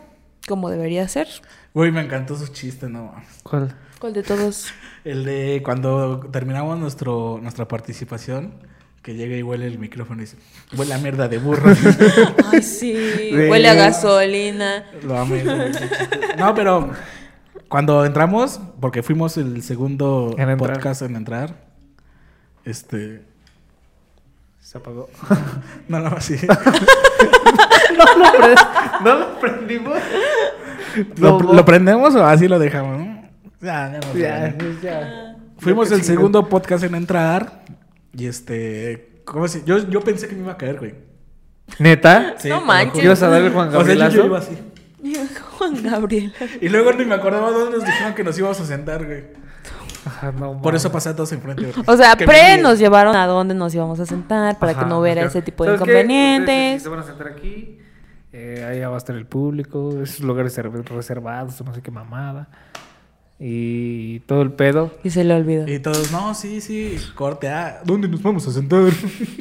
[0.48, 1.28] como debería ser.
[1.74, 3.40] Güey, me encantó su chiste, no mames.
[3.44, 3.76] ¿Cuál?
[4.00, 4.74] ¿Cuál de todos?
[5.04, 8.54] El de cuando terminamos nuestro, nuestra participación,
[9.02, 10.38] que llega y huele el micrófono y dice,
[10.78, 11.74] huele a mierda de burro.
[12.52, 12.94] Ay, sí.
[13.32, 14.86] Huele a gasolina.
[15.04, 15.44] Lo amé.
[16.38, 16.92] No, pero
[17.68, 21.56] cuando entramos, porque fuimos el segundo En podcast en entrar,
[22.64, 23.24] este...
[24.60, 25.10] Se apagó.
[25.88, 26.36] No, no, sí.
[29.04, 29.98] ¿No lo prendimos?
[31.18, 33.00] ¿Lo, No, lo prendemos o así lo dejamos?
[33.00, 33.30] no?
[33.62, 35.36] Ya, ya no Ya.
[35.58, 37.62] Fuimos el segundo podcast en entrar
[38.14, 39.22] y este...
[39.26, 39.64] ¿Cómo se?
[39.64, 40.96] Yo, yo pensé que me iba a caer, güey.
[41.80, 42.36] ¿Neta?
[42.38, 43.04] Sí, No manches.
[43.04, 44.58] ¿Ibas a darle Juan O sea, yo, iba así.
[45.58, 46.34] Juan Gabriel.
[46.60, 49.24] Y luego ni me acordaba dónde nos dijeron que nos íbamos a sentar, güey.
[50.06, 51.62] Ajá, no, Por eso pasé a todos enfrente.
[51.64, 51.74] güey.
[51.88, 54.86] O sea, Que pre me- nos llevaron a dónde nos íbamos a sentar para que
[54.86, 56.82] no hubiera ese tipo de inconvenientes.
[56.84, 57.78] Se van a sentar aquí.
[58.34, 60.02] Eh, ahí va a estar el público.
[60.02, 62.50] Esos lugares reser- reservados, no sé qué mamada.
[63.44, 64.96] Y todo el pedo.
[65.04, 65.68] Y se le olvidó.
[65.68, 67.50] Y todos, no, sí, sí, corte.
[67.50, 68.84] Ah, ¿dónde nos vamos a sentar?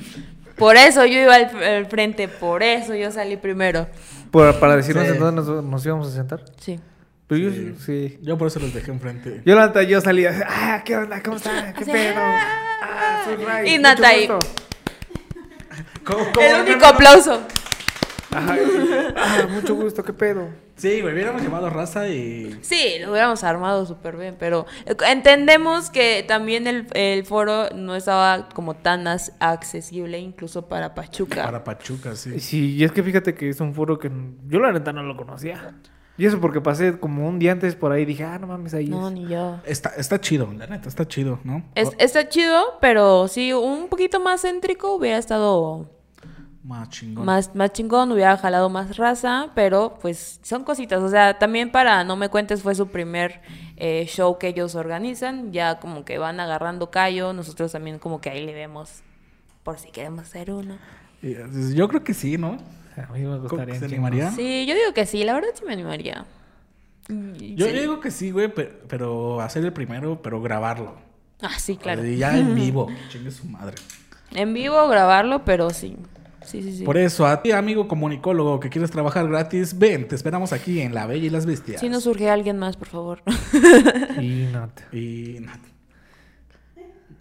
[0.57, 3.87] Por eso yo iba al, al frente, por eso yo salí primero.
[4.31, 5.13] Por- para decirnos Sí.
[5.13, 6.45] en dónde nos, nos íbamos a sentar.
[6.59, 6.79] Sí.
[7.27, 7.75] Pero yo Sí.
[7.87, 8.19] sí.
[8.23, 9.41] Yo por eso los dejé enfrente.
[9.47, 10.45] Yo la yo salía.
[10.47, 11.23] Ah, ¿qué onda?
[11.23, 11.73] ¿Cómo están?
[11.73, 12.15] ¿Qué Así, pedo?
[12.19, 12.41] ah.
[12.83, 13.69] Ah, soy Ray.
[13.69, 14.27] Y mucho Nata ahí.
[14.27, 14.39] gusto.
[16.05, 16.87] ¿Cómo- cómo El único no, no?
[16.89, 17.41] aplauso.
[18.31, 18.57] Ajá.
[19.17, 20.49] Ah, mucho gusto, ¿qué pedo?
[20.81, 22.59] Sí, güey, hubiéramos llamado raza y.
[22.63, 27.95] Sí, lo hubiéramos armado súper bien, pero eh, entendemos que también el, el foro no
[27.95, 31.45] estaba como tan accesible incluso para Pachuca.
[31.45, 32.41] Para Pachuca, sí.
[32.41, 34.11] Sí, y es que fíjate que es un foro que
[34.49, 35.75] yo la neta no lo conocía.
[36.17, 38.75] Y eso porque pasé como un día antes por ahí y dije, ah, no mames,
[38.75, 39.15] ahí No, es.
[39.15, 39.59] ni yo.
[39.65, 41.63] Está, está chido, la neta, está chido, ¿no?
[41.75, 45.89] Es- está chido, pero sí, un poquito más céntrico hubiera estado
[46.71, 47.25] Más chingón.
[47.27, 51.03] más, más chingón, hubiera jalado más raza, pero pues son cositas.
[51.03, 53.41] O sea, también para No Me Cuentes fue su primer
[53.77, 55.53] eh, show que ellos organizan.
[55.53, 57.33] Ya como que van agarrando callo.
[57.33, 59.01] Nosotros también como que ahí le vemos
[59.65, 60.79] por si queremos hacer uno.
[61.23, 62.57] Eh, Yo creo que sí, ¿no?
[62.97, 63.75] A mí me gustaría.
[63.79, 64.31] ¿Se animaría?
[64.31, 66.25] Sí, yo digo que sí, la verdad sí me animaría.
[67.09, 67.73] Y- Yo sí.
[67.73, 70.95] digo que sí, güey, pe- pero, hacer el primero, pero grabarlo.
[71.43, 72.05] Ah, sí, claro.
[72.07, 72.89] Y ya en vivo.
[73.09, 73.75] Chingue su madre.
[74.33, 75.97] En vivo grabarlo, pero sí.
[76.45, 76.85] Sí, sí, sí.
[76.85, 80.95] Por eso, a ti, amigo comunicólogo que quieres trabajar gratis, ven, te esperamos aquí en
[80.95, 81.81] La Bella y las Bestias.
[81.81, 83.23] Si nos surge alguien más, por favor.
[84.93, 85.61] Y nada.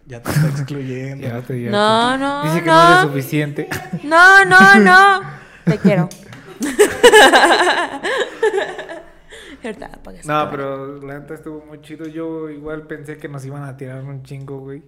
[0.05, 1.27] Ya te está excluyendo.
[1.27, 2.73] ya te- ya No, te- no, Dice que no.
[2.84, 3.69] no eres suficiente.
[4.03, 5.21] No, no, no.
[5.65, 6.10] Te quiero.
[10.25, 12.08] No, pero la neta estuvo muy chido.
[12.08, 14.82] Yo igual pensé que nos iban a tirar un chingo, güey.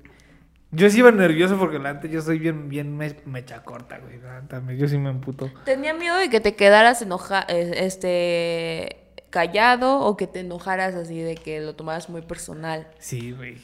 [0.71, 4.19] Yo sí iba nervioso porque la neta yo soy bien, bien me- mecha corta, güey.
[4.21, 5.51] La yo sí me emputo.
[5.65, 8.97] Tenía miedo de que te quedaras enoja eh, este
[9.29, 12.87] callado o que te enojaras así de que lo tomaras muy personal.
[12.99, 13.57] Sí, güey.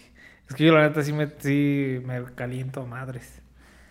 [0.49, 3.41] Es que yo la neta sí me, sí me caliento a madres.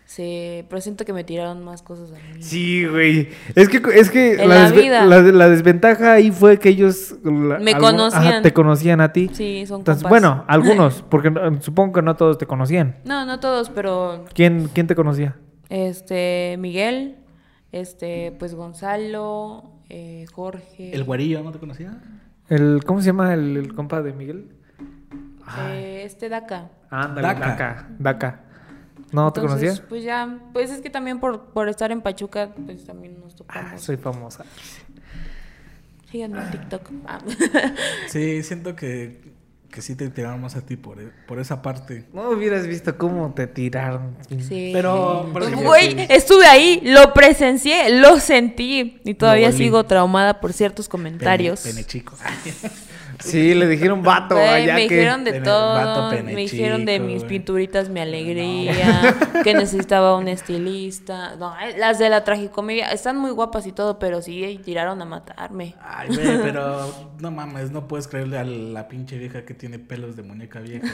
[0.08, 2.40] Sí, pero siento que me tiraron más cosas a mí.
[2.40, 3.28] Sí, güey.
[3.56, 5.04] Es que, es que la, la desve- vida.
[5.04, 7.16] la- la desventaja ahí fue que ellos...
[7.24, 8.40] la- Me conocían.
[8.42, 9.28] te conocían a ti.
[9.32, 10.20] Sí, son Entonces, compas.
[10.20, 12.96] bueno, algunos, porque supongo que no todos te conocían.
[13.04, 15.36] No, no todos, pero ¿Quién, quién te conocía?
[15.70, 17.16] este Miguel,
[17.72, 21.98] este pues Gonzalo, eh, Jorge, ¿El güerillo no te conocía?
[22.48, 24.50] El, ¿Cómo se llama el, el compa de Miguel?
[25.68, 26.68] eh, este Daca.
[26.90, 27.46] Ándale, Daca.
[27.48, 27.88] Daca.
[27.98, 28.40] Daca.
[29.12, 29.88] ¿No te Entonces, conocía?
[29.88, 33.36] Pues ya, pues es que también por, por estar en Pachuca, pues también nos Ah,
[33.36, 33.80] topamos.
[33.82, 34.44] soy famosa.
[36.10, 36.90] Síganme en TikTok.
[37.06, 37.18] Ah.
[38.08, 39.20] Sí, siento que,
[39.70, 42.04] que sí te tiraron más a ti por, por esa parte.
[42.12, 44.16] No hubieras visto cómo te tiraron.
[44.40, 44.70] Sí.
[44.72, 50.88] Pero, ejemplo, Güey, estuve ahí, lo presencié, lo sentí y todavía sigo traumada por ciertos
[50.88, 51.60] comentarios.
[51.60, 52.14] Pene, pene chico.
[53.20, 54.94] Sí, le dijeron vato Güey, allá me que...
[54.94, 60.28] dijeron de todo, vato pene me dijeron de mis pinturitas mi alegría, que necesitaba un
[60.36, 61.36] estilista.
[61.36, 65.04] No, eh, las de la tragicomedia están muy guapas y todo, pero sí tiraron a
[65.04, 65.74] matarme.
[65.82, 70.16] Ay, güey, pero no mames, no puedes creerle a la pinche vieja que tiene pelos
[70.16, 70.86] de muñeca vieja.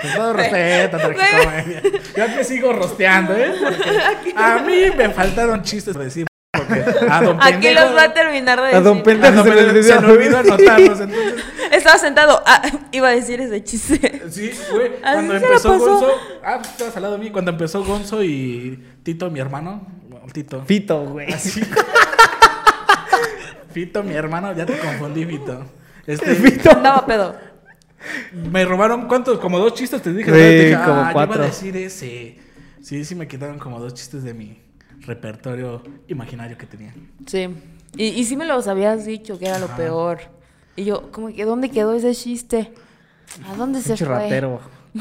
[0.00, 1.82] Con todo respeto, tragicomedia.
[2.16, 3.52] Yo te sigo rosteando, ¿eh?
[3.62, 6.29] Porque a mí me faltaron chistes por decir.
[6.70, 7.80] Porque a don Aquí pendejo.
[7.86, 8.78] los va a terminar de decir.
[8.78, 9.32] A don pendejo.
[9.32, 10.38] a don se le pendejo se olvidó.
[10.38, 11.00] anotarlos.
[11.00, 14.22] Entonces, Estaba sentado, ah, iba a decir ese chiste.
[14.30, 14.92] sí, güey.
[15.00, 15.78] Cuando empezó.
[15.78, 16.10] Gonzo.
[16.44, 17.30] Ah, pues, estabas al lado de mí.
[17.30, 19.86] Cuando empezó Gonzo y Tito, mi hermano.
[20.08, 20.62] bueno, Tito.
[20.66, 21.32] Fito, güey.
[21.32, 21.60] Así.
[23.72, 25.64] Fito, mi hermano, ya te confundí, Fito.
[26.06, 27.36] Este, Andaba pedo.
[28.50, 29.38] Me robaron, ¿cuántos?
[29.38, 30.30] Como dos chistes te dije.
[30.30, 30.36] Sí.
[30.36, 31.34] Te dije, como "Ah, yo cuatro".
[31.36, 32.38] iba a decir ese.
[32.82, 34.60] Sí, sí me quitaron como dos chistes de mi
[35.06, 36.94] repertorio imaginario que tenía.
[37.26, 37.48] Sí.
[37.96, 40.18] Y, y sí me los habías dicho que era lo peor.
[40.76, 42.72] Y yo, como que, ¿dónde quedó ese chiste?
[43.46, 44.06] ¿A dónde se fue?
[44.06, 44.60] ratero.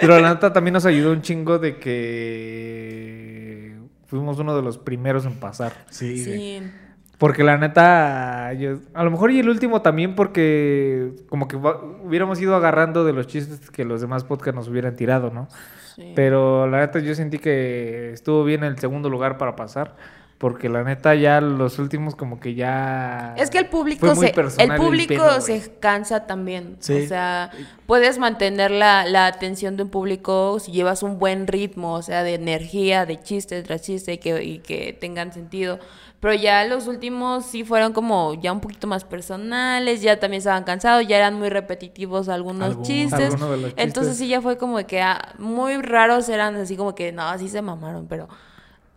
[0.00, 3.74] Pero la neta también nos ayudó un chingo de que
[4.06, 5.72] fuimos uno de los primeros en pasar.
[5.90, 6.87] Sí, güey.
[7.18, 11.80] Porque la neta, yo- a lo mejor y el último también porque como que va-
[12.04, 15.48] hubiéramos ido agarrando de los chistes que los demás podcasts nos hubieran tirado, ¿no?
[15.96, 16.12] sí.
[16.14, 19.96] Pero la neta yo sentí que estuvo bien el segundo lugar para pasar.
[20.38, 23.34] Porque la neta ya los últimos como que ya...
[23.36, 26.76] Es que el fue público muy se, el público pedo, se cansa también.
[26.78, 26.92] Sí.
[27.02, 27.50] O sea,
[27.86, 32.22] puedes mantener la, la atención de un público si llevas un buen ritmo, o sea,
[32.22, 35.80] de energía, de chiste tras chiste y que, y que tengan sentido.
[36.20, 40.62] Pero ya los últimos sí fueron como ya un poquito más personales, ya también estaban
[40.62, 42.88] cansados, ya eran muy repetitivos algunos Algunos.
[42.88, 43.34] chistes.
[43.34, 44.18] Algunos de los Entonces chistes.
[44.18, 47.60] sí ya fue como que ah, muy raros eran así como que no, así se
[47.62, 48.28] mamaron, pero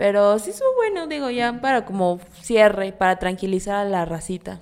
[0.01, 4.59] pero sí estuvo bueno, digo, ya para como cierre, para tranquilizar a la racita.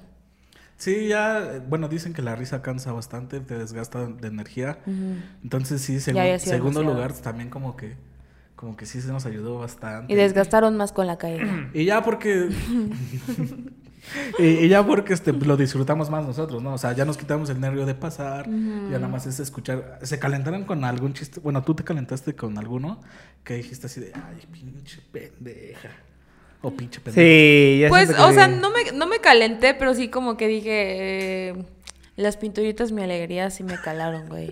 [0.76, 4.80] Sí, ya, bueno, dicen que la risa cansa bastante, te desgasta de energía.
[5.42, 7.96] Entonces sí, segu- segundo lugar también como que,
[8.58, 10.12] como que sí se nos ayudó bastante.
[10.12, 11.70] Y desgastaron más con la caída.
[11.74, 12.50] Y ya porque.
[14.38, 16.74] y, y ya porque este, lo disfrutamos más nosotros, ¿no?
[16.74, 18.46] O sea, ya nos quitamos el nervio de pasar.
[18.48, 20.00] Ya nada más es escuchar.
[20.04, 21.40] ¿Se calentaron con algún chiste?
[21.40, 23.00] Bueno, tú te calentaste con alguno
[23.44, 25.90] que dijiste así de, ay, pinche pendeja.
[26.62, 27.22] O pinche pendeja.
[27.26, 31.50] Sí, ya Pues, o sea, no me, no me calenté, pero sí como que dije...
[31.50, 31.56] eh,
[32.20, 34.52] las pinturitas mi alegría sí me calaron, güey.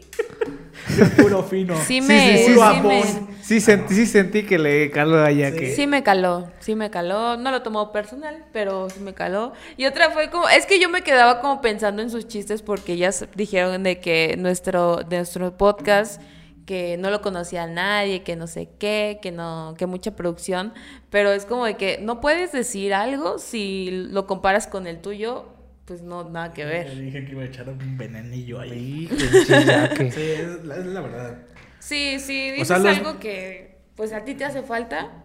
[1.21, 1.75] Puro fino.
[1.77, 2.37] Sí Sí, me...
[2.37, 3.03] sí, Sí, sí, me,
[3.41, 5.57] Sí sentí, sí sentí que le caló allá Sí.
[5.57, 5.75] que...
[5.75, 7.37] sí me caló, sí me caló.
[7.37, 9.53] No lo tomó personal, pero sí me caló.
[9.75, 10.47] Y otra fue como...
[10.49, 14.35] Es que yo me quedaba como pensando en sus chistes porque ellas dijeron de que
[14.37, 16.21] nuestro, de nuestro podcast
[16.65, 20.73] que no lo conocía a nadie, que no sé qué, que no, que mucha producción,
[21.09, 25.45] pero es como de que no puedes decir algo si lo comparas con el tuyo,
[25.87, 26.99] pues no, nada que Le ver.
[26.99, 29.09] dije que iba a echar un venenillo ahí.
[29.47, 30.11] Chillaque.
[30.15, 31.37] Sí, es la, es la verdad.
[31.79, 35.23] Sí, sí, O dices sea, los- algo que pues a ti te hace falta,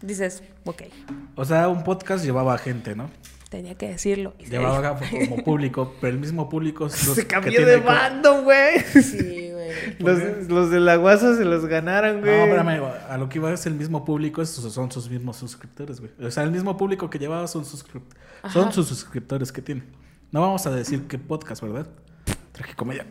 [0.00, 0.82] dices, ok,
[1.34, 3.10] O sea, un podcast llevaba gente, ¿no?
[3.50, 4.34] tenía que decirlo.
[4.38, 8.80] Llevaba como público, pero el mismo público Se cambió de bando, güey.
[8.80, 9.51] Sí, güey.
[9.98, 12.40] Los, los de la guasa se los ganaron, No, güey.
[12.42, 16.12] espérame, a lo que iba es el mismo público, esos son sus mismos suscriptores, güey.
[16.24, 19.82] O sea, el mismo público que llevaba son, son sus suscriptores que tiene.
[20.30, 21.86] No vamos a decir qué podcast, ¿verdad?
[22.62, 23.06] Tragicomedia.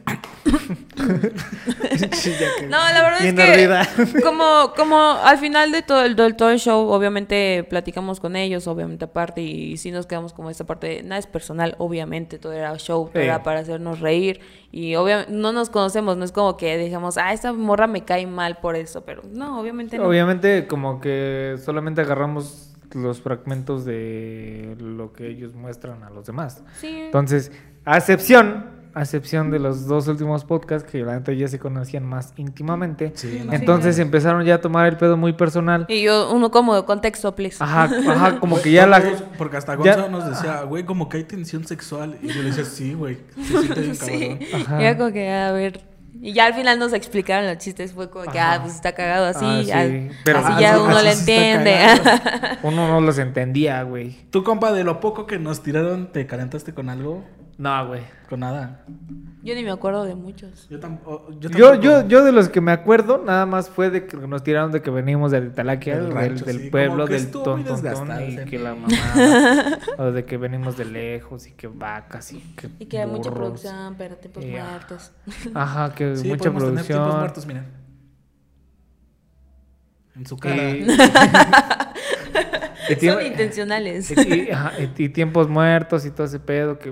[2.10, 2.68] Chillaque.
[2.70, 6.52] No, la verdad Bien es que como, como al final de todo el, del todo
[6.52, 10.88] el show, obviamente platicamos con ellos, obviamente aparte, y sí nos quedamos como esta parte,
[10.88, 13.28] de, nada es personal, obviamente, todo era show, todo Sí.
[13.28, 14.40] era para hacernos reír,
[14.72, 18.26] y obviamente no nos conocemos, no es como que digamos, ah, esta morra me cae
[18.26, 20.06] mal por eso, pero no, obviamente no.
[20.06, 26.64] Obviamente, como que solamente agarramos los fragmentos de lo que ellos muestran a los demás.
[26.80, 26.88] Sí.
[27.06, 27.52] Entonces,
[27.86, 32.06] a excepción, a excepción de los dos últimos podcasts que la neta ya se conocían
[32.06, 33.12] más íntimamente.
[33.15, 33.54] Sí, no.
[33.54, 35.86] Entonces empezaron ya a tomar el pedo muy personal.
[35.88, 37.63] Y yo, uno como de contexto, please.
[37.63, 39.01] Ajá, ajá, como que ya la...
[39.38, 42.17] Porque hasta ya- Gonzalo nos decía, güey, como que hay tensión sexual.
[42.21, 43.17] Y yo le decía, sí, güey.
[43.93, 44.38] Sí.
[44.39, 44.62] cabrón.
[44.62, 44.82] Ajá.
[44.82, 45.82] Y era como que, a ver.
[46.23, 49.25] Y ya al final nos explicaron los chistes, fue como que, ah, pues está cagado
[49.25, 50.10] así, Ah, ya- sí.
[50.25, 52.58] Pero así así- ya uno así le sí está entiende.
[52.63, 54.17] Uno no los entendía, güey.
[54.30, 57.23] ¿Tú, compa, de lo poco que nos tiraron, te calentaste con algo?
[57.62, 58.02] No, güey.
[58.28, 58.84] Con nada.
[59.43, 60.67] Yo ni me acuerdo de muchos.
[60.69, 61.84] Yo, tam- o- yo Yo, tampoco.
[61.84, 64.82] yo, yo de los que me acuerdo, nada más fue de que nos tiraron de
[64.82, 68.58] que venimos de Talaquia, Del del, rancho, del sí, pueblo, del tontontón desgastado y que
[68.58, 68.88] la mamá,
[70.00, 73.30] o de que venimos de lejos y que vacas y que Y que hay mucha
[73.30, 73.62] burros.
[73.62, 75.12] producción, pero tiempos Y, ah, muertos.
[75.54, 77.19] Ajá, que Sí, mucha podemos tener tiempos producción.
[77.19, 77.65] muertos, miren.
[80.15, 81.91] En su cara.
[82.89, 84.12] Y, y Son intencionales.
[84.12, 86.91] y- y- ajá, y- y tiempos muertos y todo ese pedo, que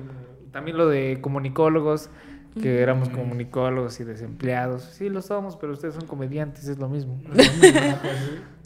[0.59, 2.09] también lo de comunicólogos,
[2.61, 4.83] que éramos comunicólogos y desempleados.
[4.83, 7.17] Sí, lo somos, pero ustedes son comediantes, es lo mismo.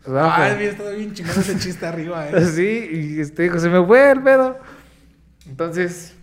[0.04, 2.42] Pero- bien, estado bien chingón ese chiste arriba, eh.
[2.46, 4.58] Sí, y este, se me fue el pedo.
[5.48, 6.18] Entonces,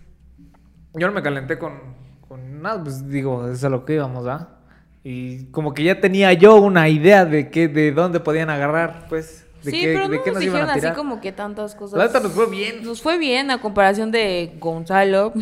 [0.93, 1.79] yo no me calenté con,
[2.27, 4.57] con nada, pues digo, es a lo que íbamos, ¿ah?
[5.05, 9.45] Y como que ya tenía yo una idea de qué, de dónde podían agarrar, pues,
[9.63, 12.13] de sí, qué, pero de no qué nos nos dijeron así como que tantas cosas.
[12.13, 12.83] La nos fue bien.
[12.83, 15.33] Nos fue bien a comparación de Gonzalo,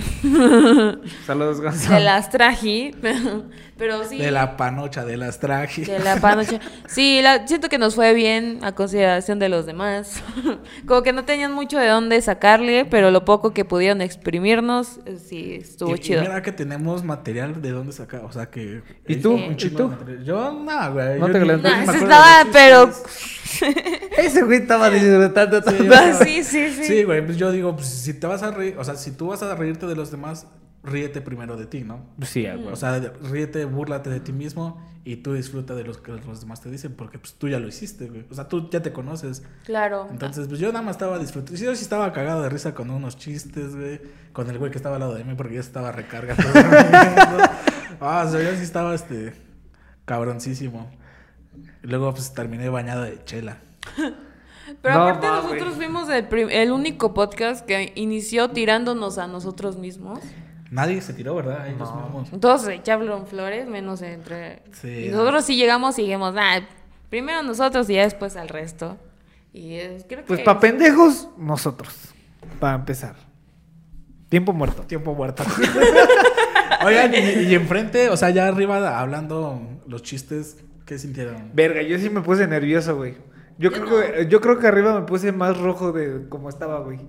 [1.25, 1.95] Saludos, Gonzalo.
[1.95, 2.91] de las Traji,
[3.79, 4.17] pero sí.
[4.19, 5.87] De la panocha, de las trajes.
[5.87, 6.59] de la panocha.
[6.87, 10.21] Sí, la- siento que nos fue bien a consideración de los demás.
[10.85, 15.17] Como que no tenían mucho de dónde sacarle, pero lo poco que pudieron exprimirnos, eh,
[15.17, 16.21] sí, estuvo Y- y chido.
[16.21, 18.83] mira que tenemos material de dónde sacar, o sea que...
[19.07, 19.31] ¿Y tú?
[19.33, 19.91] un ¿Y tú?
[20.23, 21.19] Yo, no, güey.
[21.19, 21.55] ¿No yo te ni No,
[21.93, 22.91] estaba, pero...
[24.17, 25.75] Ese güey estaba disfrutando todo.
[25.93, 26.83] Ah, sí, sí, sí.
[26.83, 29.27] Sí, güey, pues yo digo, pues si te vas a reír, o sea, si tú
[29.27, 30.45] vas a reírte de los demás,
[30.83, 32.05] ríete primero de ti, ¿no?
[32.21, 32.67] Sí, güey.
[32.67, 36.61] O sea, ríete, búrlate de ti mismo y tú disfruta de lo que los demás
[36.61, 38.25] te dicen, porque pues tú ya lo hiciste, güey.
[38.29, 39.43] O sea, tú ya te conoces.
[39.65, 40.07] Claro.
[40.09, 41.57] Entonces, pues yo nada más estaba disfrutando.
[41.57, 44.01] Sí, yo sí estaba cagado de risa con unos chistes, güey.
[44.33, 46.35] Con el güey que estaba al lado de mí porque ya estaba recarga.
[47.99, 49.33] ah, o sea, yo sí estaba, este,
[50.05, 50.89] cabroncísimo.
[51.83, 53.57] Y luego, pues terminé bañado de chela.
[54.81, 60.19] Pero No aparte nosotros fuimos el, el único podcast que inició tirándonos a nosotros mismos.
[60.71, 61.67] Nadie se tiró, ¿verdad?
[61.77, 61.89] Nos
[62.31, 62.39] No.
[62.39, 64.61] Todos se echaron flores, menos entre...
[64.73, 65.17] Sí, y no.
[65.17, 66.59] nosotros sí llegamos y dijimos, ah,
[67.09, 68.97] primero nosotros y ya después al resto.
[69.51, 70.45] Y es- creo Pues que...
[70.45, 71.95] para pendejos, nosotros.
[72.59, 73.15] Para empezar.
[74.29, 74.83] Tiempo muerto.
[74.83, 75.43] Tiempo muerto.
[76.85, 77.17] Oigan, y,
[77.49, 81.49] y enfrente, o sea, ya arriba hablando los chistes, ¿qué sintieron?
[81.53, 83.15] Verga, yo sí me puse nervioso, güey.
[83.59, 86.79] Yo, Yo creo que, yo creo que arriba me puse más rojo de como estaba,
[86.79, 86.99] güey.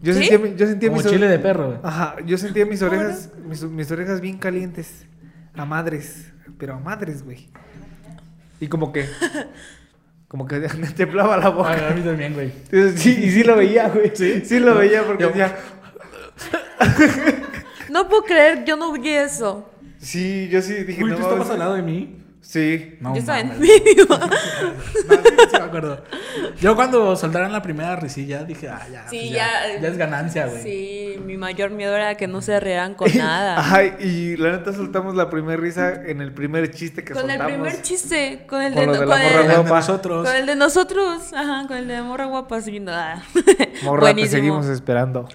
[0.00, 0.20] Yo ¿Sí?
[0.24, 1.78] sentía, mi- yo sentía Como mis chile de perro, güey.
[1.82, 5.06] Ajá, yo sentía mis orejas, mis, mis orejas bien calientes.
[5.54, 6.32] A madres.
[6.58, 7.48] Pero a madres, güey.
[8.58, 9.06] Y como que.
[10.28, 11.70] Como que me temblaba la boca.
[11.78, 12.52] Ah, a mí también, güey.
[12.96, 14.10] Sí, y sí lo veía, güey.
[14.14, 14.42] ¿Sí?
[14.44, 15.56] Sí lo veía porque Yo- decía.
[17.90, 19.68] No puedo creer, yo no vi eso.
[20.00, 21.02] Sí, yo sí dije.
[21.02, 22.22] Uy, no, ¿tú estabas al lado de mí?
[22.50, 22.96] Sí.
[23.02, 24.06] No, yo estaba en medio.
[24.08, 26.02] No, sí, sí me acuerdo.
[26.62, 29.50] Yo cuando soltaron la primera risilla dije, ah, ya, Sí, pues ya.
[29.82, 30.62] ya es ganancia, güey.
[30.62, 33.58] Sí, mi mayor miedo era que no se rean con nada.
[33.58, 37.36] Ajá, y la neta soltamos la primera risa en el primer chiste que Con el
[37.36, 37.52] soltamos.
[37.52, 40.26] primer chiste, con el Con de, lo de con la morra el- de nosotros.
[40.26, 43.22] Con el de nosotros, ajá, con el de morra guapa, sí, no, ah.
[43.84, 44.30] Morra, te Buenísimo.
[44.30, 45.28] seguimos esperando.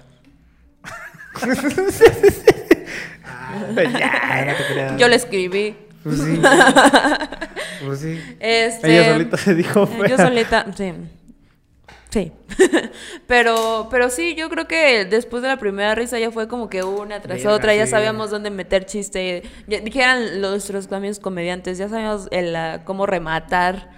[3.24, 4.98] Ah, no te.
[4.98, 5.76] Yo le escribí.
[6.04, 6.40] Pues sí.
[7.86, 8.20] pues sí.
[8.40, 9.84] Este, Ella solita se dijo.
[9.84, 10.26] Eh, Yo fea.
[10.28, 10.92] solita, sí.
[12.10, 12.30] Sí.
[13.26, 16.84] pero, pero sí, yo creo que después de la primera risa ya fue como que
[16.84, 17.90] una tras otra, ya sí.
[17.90, 19.42] sabíamos dónde meter chiste.
[19.66, 23.90] Ya, dijeran los- nuestros amigos comediantes, ya sabíamos el, ah, cómo rematar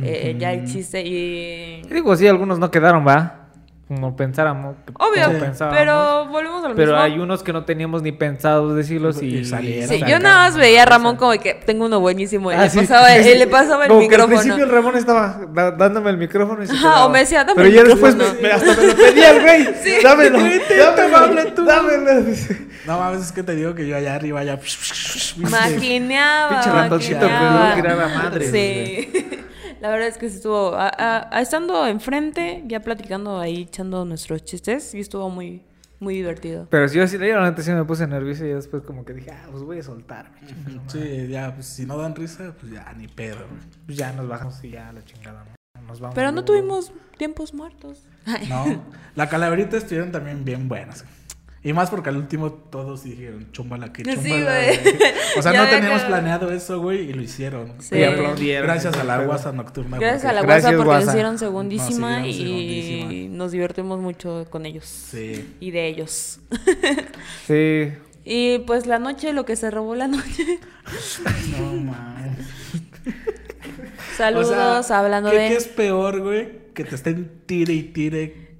[0.00, 1.82] eh, ya el chiste y...
[1.90, 3.43] Digo, sí, algunos no quedaron, va.
[3.86, 4.76] Como pensáramos.
[4.94, 5.78] Obvio, pensábamos.
[5.78, 7.02] pero volvemos al Pero mismo.
[7.04, 9.90] hay unos que no teníamos ni pensado decirlos y, Y salieron.
[9.90, 12.70] Sí, yo nada más veía a Ramón como que tengo uno buenísimo y Ah, le,
[12.70, 12.78] sí.
[12.78, 14.38] pasaba, y le pasaba el Como que al micrófono.
[14.40, 17.56] principio el Ramón estaba da- dándome el micrófono y se Ajá, o me decía, "Dame
[17.56, 18.42] Pero el ya después me, micrófono".
[18.48, 19.74] me- hasta me lo pedía el güey.
[19.84, 19.92] Sí.
[20.02, 20.38] Dámelo,
[21.16, 21.64] habla tú.
[21.66, 22.22] dámelo.
[22.86, 24.58] No mames, es que te digo que yo allá arriba ya.
[25.36, 26.48] Maquineaba.
[26.48, 29.08] Pinche ratoncito que no Sí.
[29.84, 30.74] La verdad es que sí estuvo.
[30.74, 35.62] a- a- a- estando enfrente, ya platicando ahí, echando nuestros chistes, y estuvo muy,
[36.00, 36.66] muy divertido.
[36.70, 39.32] Pero sí, yo sí, la neta sí me puse nervioso y después como que dije,
[39.32, 40.38] ah, pues voy a soltarme.
[40.86, 43.44] Sí, ya, pues si no dan risa, pues ya, ni pedo.
[43.84, 45.82] Pues ya nos bajamos y ya la chingada, ¿no?
[45.86, 46.14] Nos vamos.
[46.14, 46.46] Pero no luego.
[46.46, 48.06] tuvimos tiempos muertos.
[48.48, 48.82] No,
[49.14, 51.04] la calaverita estuvieron también bien buenas.
[51.66, 54.44] Y más porque al último todos dijeron, chúmbala que Sí, chúmbala.
[54.64, 54.78] güey.
[54.82, 54.96] güey".
[55.38, 57.72] O sea, Ya no teníamos que- planeado eso, güey, y lo hicieron.
[57.80, 57.96] Sí.
[57.96, 58.66] Y aplaudieron.
[58.66, 59.98] Gracias a la guasa nocturna.
[59.98, 61.04] Gracias a la Gracias, guasa porque guasa.
[61.06, 63.36] nos hicieron segundísima y segundísima.
[63.36, 64.84] nos divertimos mucho con ellos.
[64.84, 65.54] Sí.
[65.60, 66.38] Y de ellos.
[67.46, 67.92] Sí.
[68.26, 70.44] Y pues la noche, lo que se robó la noche.
[71.58, 72.38] No mames.
[74.16, 76.48] Saludos, O sea, hablando ¿qué, de ¿Qué es peor, güey?
[76.74, 78.53] Que te estén tire y tire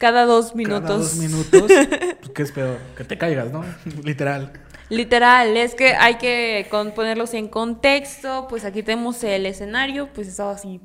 [0.00, 0.80] cada dos minutos.
[0.82, 1.62] cada dos minutos.
[2.20, 2.78] Pues, ¿Qué es peor?
[2.96, 3.64] Que te caigas, ¿no?
[4.04, 4.52] Literal.
[4.88, 8.46] Literal, es que hay que con- ponerlos en contexto.
[8.48, 10.80] Pues aquí tenemos el escenario, pues estaba así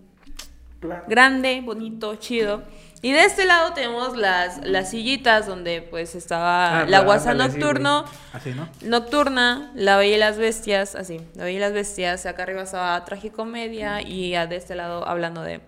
[1.08, 2.64] grande, bonito, chido.
[3.02, 8.06] Y de este lado tenemos las, las sillitas donde pues estaba Ah, la guasa nocturno,
[8.34, 8.68] Así, ¿no?
[8.82, 13.04] nocturna, la bella y las bestias, así, la bella y las bestias, acá arriba estaba
[13.06, 15.62] tragicomedia y a- de este lado hablando de...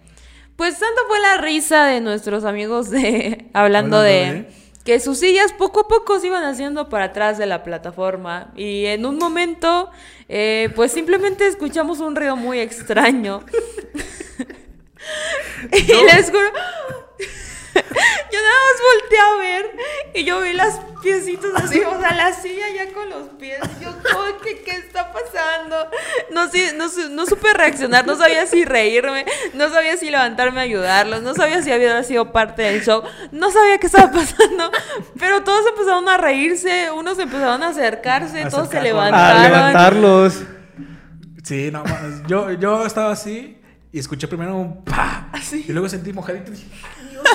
[0.58, 5.20] Pues tanta fue la risa de nuestros amigos de hablando Hablando de de- que sus
[5.20, 9.18] sillas poco a poco se iban haciendo para atrás de la plataforma y en un
[9.18, 9.90] momento
[10.30, 13.44] eh, pues simplemente escuchamos un ruido muy extraño.
[15.72, 16.50] Y les juro
[18.32, 19.78] yo nada más volteé a ver
[20.14, 23.60] y yo vi las piecitos así, o sea, la silla ya con los pies.
[23.80, 25.90] y Yo, como que, ¿qué está pasando?
[26.32, 31.62] No, supe reaccionar, no sabía si reírme, no sabía si levantarme a ayudarlos, no sabía
[31.62, 34.72] si había sido parte del show, no sabía qué estaba pasando,
[35.20, 39.42] pero todos empezaron a reírse, unos empezaron a acercarse, todos se Acercar levantaron.
[39.42, 40.44] A levantarlos.
[41.44, 41.84] Sí, no.
[42.28, 43.58] Yo, yo estaba así
[43.92, 45.32] y escuché primero un pa.
[45.52, 46.52] Y luego sentí mojadito.
[46.52, 46.68] y dije,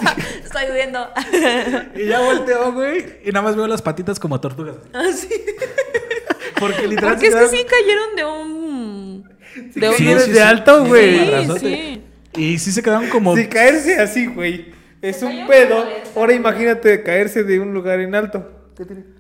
[0.45, 1.09] Estoy viendo.
[1.95, 3.21] Y ya volteó, güey.
[3.25, 4.77] Y nada más veo las patitas como tortugas.
[4.93, 5.29] Así.
[6.59, 7.15] Porque literal.
[7.15, 9.29] Porque es que sí cayeron de un.
[9.75, 9.95] De un.
[9.97, 11.19] Sí, desde alto, güey.
[11.47, 12.03] Sí, sí.
[12.37, 13.37] Y sí se quedaron como.
[13.37, 14.73] Si caerse así, güey,
[15.03, 15.85] es Se un pedo.
[15.85, 18.51] de Ahora imagínate caerse de un lugar en alto.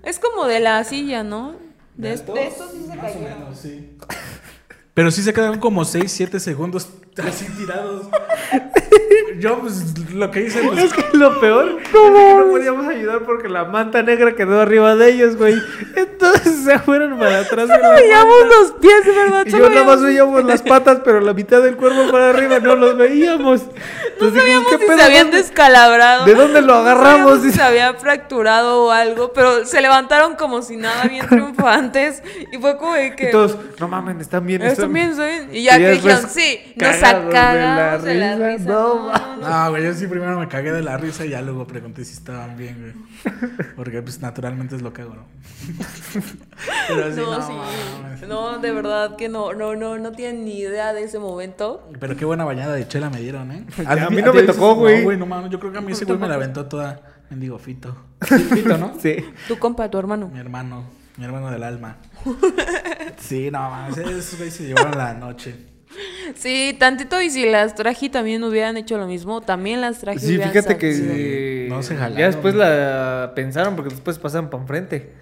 [0.02, 1.56] Es como de la silla, ¿no?
[1.96, 3.38] De, ¿De esto, de estos sí se Más o cayeron.
[3.40, 3.96] menos, sí.
[4.94, 6.88] Pero sí se quedaron como 6, 7 segundos
[7.22, 8.08] así tirados.
[9.43, 10.84] Yo, pues, lo que hice, pues.
[10.84, 11.99] Es que lo peor es que
[12.38, 15.55] no podíamos ayudar porque la manta negra quedó arriba de ellos, güey.
[15.97, 18.57] Entonces se fueron para atrás la Veíamos manta.
[18.61, 19.43] los pies, verdad.
[19.45, 22.61] Y solo yo nada más veíamos- las patas, pero la mitad del cuerpo para arriba
[22.61, 23.62] no los veíamos.
[23.66, 23.72] No
[24.12, 24.97] Entonces sabíamos ¿qué si pedo?
[24.99, 26.24] se habían ¿Dónde- descalabrado.
[26.24, 27.43] ¿De dónde lo No agarramos?
[27.43, 32.22] si se había fracturado o algo, pero se levantaron como si nada, bien triunfantes.
[32.53, 33.28] Y fue como de que.
[33.28, 34.62] Y todos, no mamen, están bien.
[34.62, 35.49] "Esto están bien, soy-".
[35.53, 38.64] Y ya que dijeron, sí, nos cagados de la risa.
[38.70, 39.49] No, no, no.
[39.49, 42.12] No, güey, yo sí primero me cagué de la risa y ya luego pregunté si
[42.14, 43.62] estaban bien, güey.
[43.76, 45.24] Porque, pues, naturalmente es lo que hago, ¿no?
[46.89, 47.53] Pero No, no, sí.
[47.53, 48.28] mames.
[48.28, 51.89] No, de verdad que no, no, no, no tienen ni idea de ese momento.
[51.99, 53.66] Pero qué buena bañada de chela me dieron, ¿eh?
[53.87, 54.99] A mí no me dices, tocó, güey.
[54.99, 57.01] No, güey, no mames, yo creo que a mí ese güey me la aventó toda.
[57.30, 57.97] Mendigo Fito.
[58.20, 58.93] Fito, ¿no?
[59.01, 59.16] Sí.
[59.49, 60.28] Tu compa, tu hermano.
[60.28, 60.85] Mi hermano,
[61.16, 61.97] mi hermano del alma.
[63.18, 65.71] Sí, no mames, esos güeyes se llevaron la noche.
[66.34, 70.38] Sí, tantito y si las traje también hubieran hecho lo mismo, también las traje Sí,
[70.38, 72.18] fíjate que No se jalaron.
[72.18, 75.12] ya después la pensaron porque después pasaron para enfrente.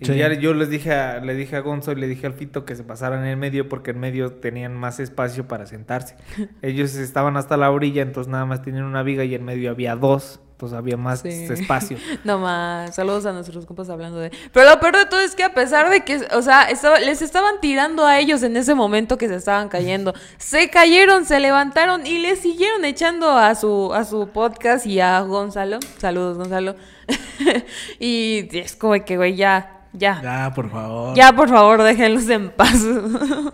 [0.00, 0.14] Y Sí.
[0.16, 2.76] ya yo les dije a, le dije a Gonzo y le dije al Fito que
[2.76, 6.16] se pasaran en el medio porque en medio tenían más espacio para sentarse.
[6.62, 9.96] Ellos estaban hasta la orilla, entonces nada más tenían una viga y en medio había
[9.96, 11.28] dos, entonces había más Sí.
[11.28, 11.96] espacio.
[12.24, 14.30] No más, saludos a nuestros compas hablando de...
[14.52, 17.20] Pero lo peor de todo es que a pesar de que, o sea, estaba- les
[17.20, 22.06] estaban tirando a ellos en ese momento que se estaban cayendo, se cayeron, se levantaron
[22.06, 25.78] y le siguieron echando a su, a su podcast y a Gonzalo.
[25.98, 26.76] Saludos, Gonzalo.
[27.98, 30.20] y es como que, güey, ya, ya.
[30.22, 31.14] Ya, por favor.
[31.16, 32.78] Ya, por favor, déjenlos en paz.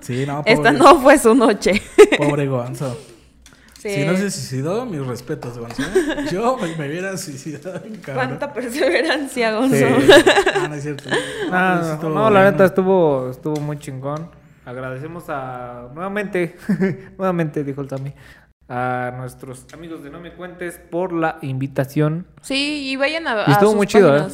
[0.00, 1.80] Sí, no, pobre, Esta no fue su noche.
[2.18, 2.96] pobre Gonzo.
[3.78, 3.90] Sí.
[3.90, 5.82] Si no se suicidó, mis respetos, Gonzo.
[6.32, 7.80] Yo me, hubiera suicidado.
[8.04, 9.76] Cuánta perseverancia, Gonzo.
[9.76, 10.10] Sí.
[10.54, 11.08] Ah, no es cierto.
[11.50, 14.30] Ah, pues no, estuvo no, la neta estuvo, estuvo muy chingón.
[14.66, 16.56] Agradecemos a nuevamente,
[17.18, 18.12] nuevamente dijo el Tami,
[18.68, 22.26] a nuestros amigos de No Me Cuentes por la invitación.
[22.42, 24.26] Sí, y vayan a, Y a estuvo sus muy chido, ¿eh?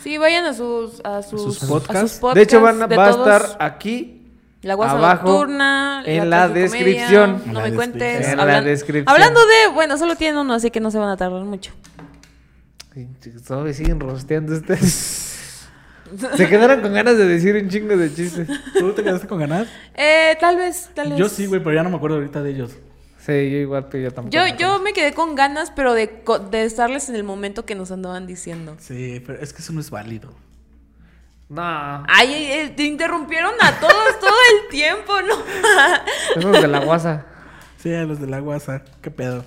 [0.00, 2.20] Sí, vayan a sus, a sus, sus a podcasts.
[2.34, 4.25] de hecho, van, va a estar aquí
[4.66, 7.40] La guasa abajo, nocturna, en la descripción.
[7.46, 8.28] No la me cuentes.
[8.28, 9.08] En la descripción.
[9.08, 11.72] Hablando de, bueno, solo tienen uno, así que no se van a tardar mucho.
[13.46, 15.68] Todavía siguen rosteando ustedes.
[16.36, 18.48] Se quedaron con ganas de decir un chingo de chistes.
[18.78, 19.68] ¿Tú te quedaste con ganas?
[19.94, 21.18] Eh, tal vez, tal vez.
[21.18, 22.72] Yo sí, güey, pero ya no me acuerdo ahorita de ellos.
[23.18, 24.32] Sí, yo igual, pero yo tampoco.
[24.34, 27.74] Yo, me yo me quedé con ganas, pero de, de estarles en el momento que
[27.76, 28.76] nos andaban diciendo.
[28.80, 30.32] Sí, pero es que eso no es válido.
[31.48, 35.34] No, Ay, ay, ay, te interrumpieron a todos todo el tiempo, ¿no?
[36.40, 37.26] esos de la guasa.
[37.76, 39.44] Sí, a los de la guasa, qué pedo.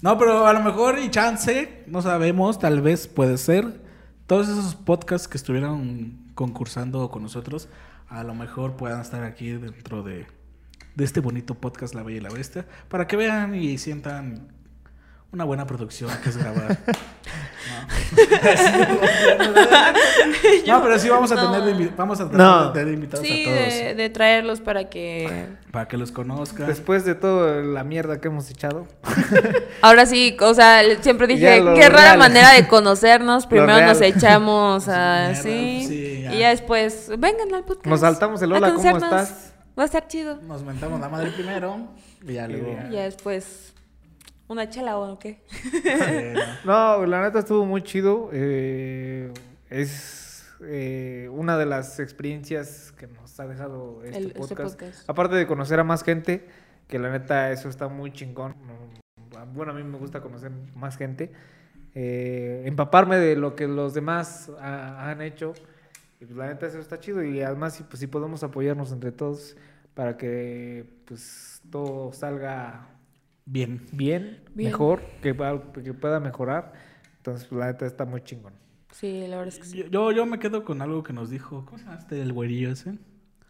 [0.00, 3.80] No, pero a lo mejor y chance, no sabemos, tal vez puede ser.
[4.26, 7.68] Todos esos podcasts que estuvieron concursando con nosotros,
[8.08, 10.26] a lo mejor puedan estar aquí dentro de,
[10.94, 14.52] de este bonito podcast La Bella y la Bestia, para que vean y sientan
[15.32, 16.76] una buena producción que es grabar.
[20.66, 22.66] No, no pero sí vamos a tener, vamos a tratar No.
[22.66, 25.46] de tener invitados Sí, a todos de, de traerlos para que...
[25.70, 26.66] para que los conozcan.
[26.66, 28.86] Después de toda la mierda que hemos echado.
[29.82, 32.18] Ahora sí, o sea, siempre dije, qué rara real.
[32.18, 33.46] manera de conocernos.
[33.46, 35.84] Primero nos echamos así.
[35.86, 36.34] sí, ya.
[36.34, 37.86] y ya después, vengan al podcast.
[37.86, 39.52] Nos saltamos el hola, ¿cómo estás?
[39.78, 40.40] Va a estar chido.
[40.42, 41.88] Nos mentamos la madre primero
[42.26, 42.76] y ya luego.
[42.90, 43.72] Y ya después,
[44.50, 45.40] ¿una chela o qué?
[46.64, 47.06] No.
[47.06, 48.28] La neta estuvo muy chido.
[48.32, 49.32] eh,
[49.70, 54.78] es eh, una de las experiencias que nos ha dejado este, El- este podcast.
[54.80, 55.08] podcast.
[55.10, 56.46] Aparte de conocer a más gente,
[56.88, 58.54] que la neta eso está muy chingón.
[58.66, 61.32] No, Bueno, a mí me gusta conocer más gente.
[61.94, 65.54] eh, empaparme de lo que los demás ha- han hecho.
[66.20, 67.22] Y pues la neta eso está chido.
[67.24, 69.56] Y además si, pues, si podemos apoyarnos entre todos
[69.94, 72.86] para que pues todo salga
[73.52, 73.84] Bien.
[73.92, 74.70] bien, Bien.
[74.70, 75.36] mejor, que,
[75.84, 76.72] que pueda mejorar.
[77.16, 78.52] Entonces, la neta está muy chingón.
[78.92, 79.78] Sí, la verdad es que sí.
[79.78, 81.64] Yo, yo, yo me quedo con algo que nos dijo.
[81.66, 82.20] ¿Cómo se llama este?
[82.22, 82.98] El güerillo ese.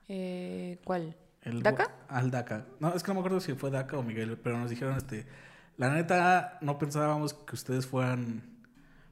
[0.08, 1.16] Eh, ¿Cuál?
[1.42, 1.90] El, ¿Daca?
[2.08, 2.66] Al Daca.
[2.80, 5.26] No, es que no me acuerdo si fue Daca o Miguel, pero nos dijeron este.
[5.76, 8.42] La neta, no pensábamos que ustedes fueran.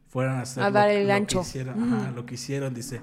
[0.08, 1.94] Fueran a hacer A lo- dar el lo que hicieron.
[1.94, 3.00] Ajá, lo que hicieron, dice.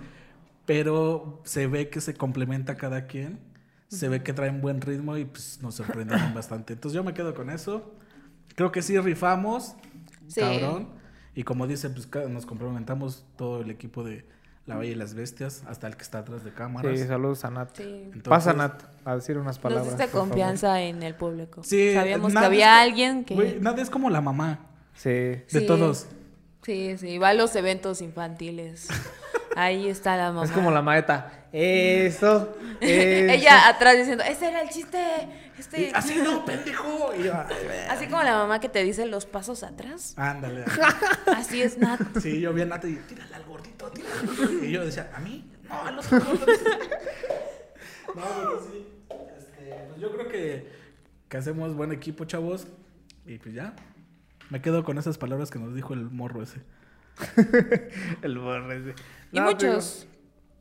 [0.66, 3.40] Pero se ve que se complementa cada quien.
[3.88, 6.74] Se ve que traen buen ritmo y pues nos sorprendieron bastante.
[6.74, 7.94] Entonces yo me quedo con eso.
[8.56, 9.76] Creo que sí rifamos.
[10.28, 10.42] Sí.
[10.42, 10.90] Cabrón.
[11.36, 14.26] Y como dice, pues nos complementamos todo el equipo de
[14.66, 16.98] La Bella y las Bestias, hasta el que está atrás de cámaras.
[16.98, 17.76] Sí, saludos a Nat.
[17.76, 17.84] Sí.
[17.84, 19.88] Entonces- Pasa Nat a decir unas Nos palabras.
[19.90, 20.28] diste por favor.
[20.30, 21.62] confianza en el público.
[21.64, 23.60] Sí, Sabíamos que había alguien que...
[23.62, 24.60] Nadie es como la mamá
[24.96, 25.10] Sí.
[25.10, 25.66] de Sí.
[25.68, 26.08] todos.
[26.64, 28.88] Sí, sí, va a los eventos infantiles.
[29.58, 30.46] Ahí está la mamá.
[30.46, 31.45] Es como la maeta.
[31.58, 32.58] Eso.
[32.82, 33.32] eso.
[33.32, 34.99] Ella atrás diciendo, ese era el chiste.
[35.58, 35.91] Este...
[35.95, 37.14] Así no, pendejo.
[37.18, 37.80] Y yo, "Ay, güey".
[37.89, 40.14] Así como la mamá que te dice los pasos atrás.
[40.18, 40.66] Ándale.
[41.28, 42.01] Así es Nat.
[42.22, 44.66] Sí, yo vi a Nata y tírale al gordito, tírale al gordito.
[44.66, 45.49] Y yo decía, ¿a mí?
[45.70, 46.49] No, a los gordos.
[48.16, 48.88] No, pero sí.
[49.38, 50.72] Este, pues yo creo que,
[51.28, 52.66] que hacemos buen equipo, chavos.
[53.26, 53.74] Y pues ya.
[54.49, 56.60] Me quedo con esas palabras que nos dijo el morro ese.
[58.22, 58.95] El borre ese.
[59.34, 60.08] Y No, muchos.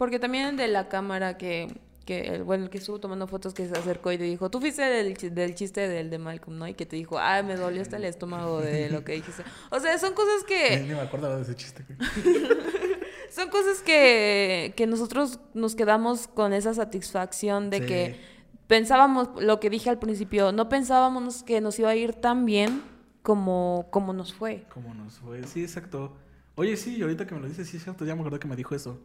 [0.04, 3.66] Porque también de la cámara que, que el, bueno, el que estuvo tomando fotos que
[3.66, 6.68] se acercó y te dijo, tú fuiste del, del chiste del de Malcolm, ¿no?
[6.68, 9.42] Y que te dijo, ay, me dolió hasta el estómago de lo que dijiste.
[9.70, 10.78] O sea, son cosas que...
[10.86, 11.86] ni me acordaba de ese chiste.
[13.30, 17.86] Son cosas que, que nosotros nos quedamos con esa satisfacción de Sí.
[17.86, 18.20] que
[18.68, 22.82] pensábamos, lo que dije al principio, no pensábamos que nos iba a ir tan bien
[23.22, 24.66] como, como nos fue.
[24.72, 25.42] ¿Cómo nos fue?
[25.48, 26.14] Sí, exacto.
[26.54, 28.04] Oye, sí, ahorita que me lo dices, sí, es cierto.
[28.04, 29.00] Ya me acordé que me dijo eso.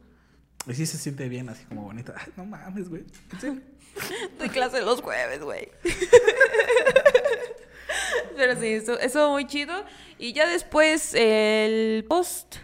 [0.67, 2.13] Y sí se siente bien, así como bonita.
[2.17, 3.03] Ay, no mames, güey.
[4.37, 5.71] Doy clase los jueves, güey.
[8.35, 9.85] Pero sí, eso, eso muy chido.
[10.17, 12.57] Y ya después el post.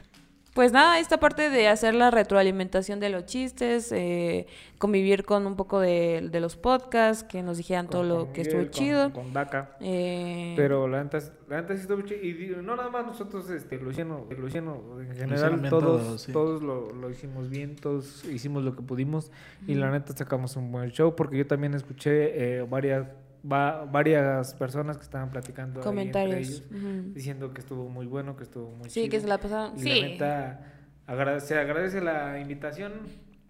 [0.56, 4.48] Pues nada, esta parte de hacer la retroalimentación de los chistes, eh,
[4.78, 8.42] convivir con un poco de, de los podcasts, que nos dijeran todo lo con que
[8.44, 9.12] estuvo con- chido.
[9.12, 9.76] Con Daca.
[9.82, 12.22] Eh, Pero la neta, la neta sí estuvo chido.
[12.24, 16.32] Y no nada más nosotros, este, Luciano, Luciano en general, todos, todos, sí.
[16.32, 19.34] todos lo, lo hicimos bien, todos hicimos lo que pudimos.
[19.68, 23.06] Y la neta sacamos un buen show porque yo también escuché eh, varias,
[23.52, 25.80] va- varias personas que estaban platicando.
[25.82, 26.50] ahí entre comentarios.
[26.72, 29.12] ellos, diciendo que estuvo muy bueno, que estuvo muy Sí, chido.
[29.12, 29.78] que se la pasaron.
[29.78, 30.02] Y Sí.
[30.02, 30.60] la neta,
[31.08, 32.94] agrade- se agradece la invitación.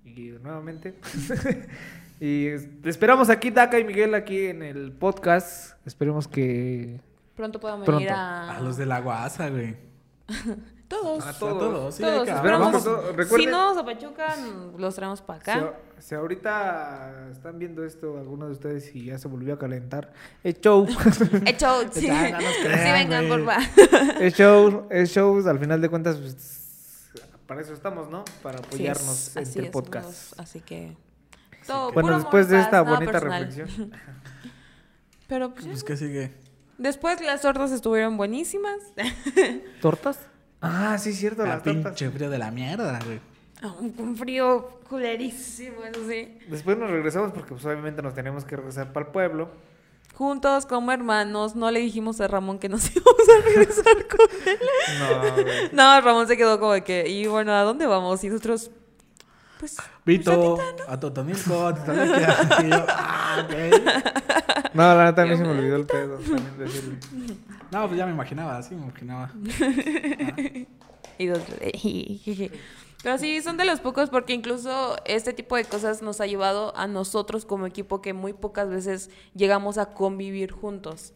[0.03, 0.93] y nuevamente.
[2.19, 2.47] y
[2.87, 5.75] esperamos aquí, Daca y Miguel, aquí en el podcast.
[5.85, 7.01] Esperemos que...
[7.35, 7.91] Pronto Pronto.
[7.91, 8.55] venir a...
[8.57, 9.75] A los de la guasa, güey.
[10.87, 11.25] Todos.
[11.25, 12.27] A todos, sí, Todos.
[12.27, 13.73] Esperamos todo- Si no
[14.21, 15.53] a mm, los traemos para acá.
[15.55, 20.13] a- si ahorita están viendo esto algunos de ustedes y ya se volvió a calentar,
[20.43, 20.85] es show.
[21.45, 22.05] Es show, sí.
[22.05, 23.43] Ya, no nos sí, crean, vengan, güey.
[23.45, 24.21] por favor.
[24.21, 25.47] es show, es show.
[25.49, 27.11] Al final de cuentas, pues,
[27.47, 28.23] para eso estamos, ¿no?
[28.43, 30.05] Para apoyarnos Sí, entre es, podcast.
[30.05, 30.95] unos- Así que...
[31.65, 33.45] todo, Bueno, puro después de esta bonita personal.
[33.47, 33.91] reflexión.
[35.27, 36.31] Pero pues, Pues que sigue.
[36.77, 38.77] después las tortas estuvieron buenísimas.
[39.81, 40.19] ¿Tortas?
[40.67, 41.83] Ah, sí, cierto, La las tortas.
[41.93, 43.19] pinche frío de la mierda, güey.
[43.97, 46.37] Un frío culerísimo, eso sí.
[46.49, 49.49] Después nos regresamos porque pues, obviamente nos tenemos que regresar para el pueblo.
[50.13, 54.59] Juntos como hermanos, no le dijimos a Ramón que nos íbamos a regresar con él.
[54.99, 55.45] No, güey.
[55.73, 58.23] No, Ramón se quedó como de que, y bueno, ¿a dónde vamos?
[58.23, 58.71] Y nosotros,
[59.59, 60.57] pues, Vito,
[60.87, 62.37] a Totonilco, a Totoniquia.
[62.63, 63.71] Y yo, ah, güey.
[64.73, 66.97] No, la neta a mí se me olvidó el pedo también decirle.
[67.75, 69.31] No, pues ya me imaginaba, sí me imaginaba.
[71.17, 71.59] y nosotros,
[73.03, 76.75] Pero sí, son de los pocos porque incluso este tipo de cosas nos ha llevado
[76.77, 81.13] a nosotros como equipo que muy pocas veces llegamos a convivir juntos.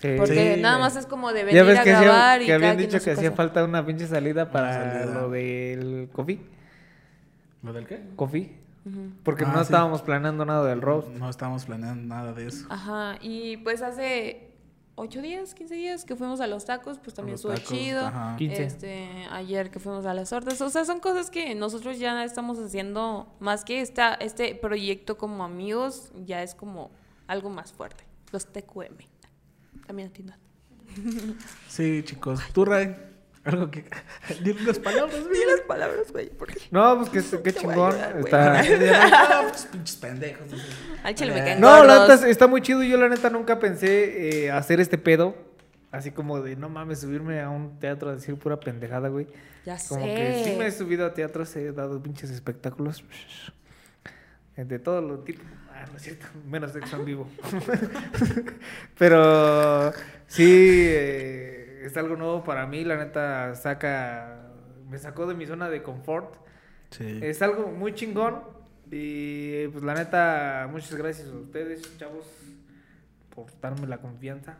[0.00, 0.08] Sí.
[0.16, 2.46] Porque Sí, nada más es como de Ya venir ves a que, hacía- grabar y
[2.46, 5.20] que cada habían dicho que hacía falta una pinche salida para salida.
[5.20, 6.40] lo del coffee.
[7.62, 8.00] ¿Lo del qué?
[8.14, 8.56] Coffee.
[9.24, 9.62] Porque Ah, no sí.
[9.64, 11.08] estábamos planeando nada del roast.
[11.08, 12.66] No estábamos planeando nada de eso.
[12.70, 14.45] Ajá, y pues hace
[14.96, 18.06] ocho días, 15 días que fuimos a los tacos, pues también estuvo chido.
[18.06, 18.36] ajá.
[18.36, 18.64] 15.
[18.64, 22.58] Este, ayer que fuimos a las tortas, o sea, son cosas que nosotros ya estamos
[22.58, 26.90] haciendo, más que esta, este proyecto como amigos, ya es como
[27.26, 28.04] algo más fuerte.
[28.32, 28.96] Los TQM.
[29.86, 30.40] También a ti, Nat.
[31.68, 32.40] Sí, chicos.
[32.52, 32.96] Tú, Ray,
[33.46, 33.84] algo que...
[34.42, 35.40] Dile unas palabras, güey.
[35.46, 37.92] las palabras, güey, porque No, pues que, qué Te voy a chingón.
[37.94, 38.18] ayudar.
[38.18, 38.62] Está...
[39.42, 40.46] No, pues, pinches pendejos.
[41.14, 42.82] chile me Eh, caen No, la neta está muy chido.
[42.82, 45.34] Yo la neta nunca pensé eh, hacer este pedo.
[45.92, 49.26] Así como de, no mames, subirme a un teatro a decir pura pendejada, güey.
[49.64, 50.14] Ya Como sé.
[50.14, 53.02] que sí me he subido a teatros, he dado pinches espectáculos.
[54.56, 55.42] De todo lo tipo.
[55.72, 56.26] Ah, no es cierto.
[56.48, 57.28] Menos sexo en vivo.
[58.98, 59.92] Pero
[60.26, 60.44] sí,
[60.88, 61.55] eh,
[61.86, 62.84] es algo nuevo para mí.
[62.84, 64.42] La neta saca.
[64.90, 66.34] Me sacó de mi zona de confort.
[66.90, 67.18] Sí.
[67.22, 68.40] Es algo muy chingón.
[68.90, 72.24] Y pues la neta, muchas gracias a ustedes, chavos,
[73.34, 74.58] por darme la confianza.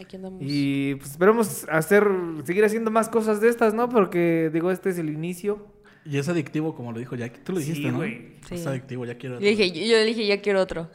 [0.00, 0.40] Aquí andamos.
[0.42, 2.04] Y pues esperemos hacer,
[2.44, 3.88] seguir haciendo más cosas de estas, ¿no?
[3.90, 5.66] Porque digo, este es el inicio.
[6.06, 7.40] Y es adictivo, como lo dijo Jackie.
[7.44, 7.98] Tú lo Sí, dijiste, ¿no?
[7.98, 8.32] güey.
[8.50, 8.66] Es Sí.
[8.68, 9.38] adictivo, ya quiero...
[9.40, 10.90] Yo dije, yo, yo dije, ya quiero otro.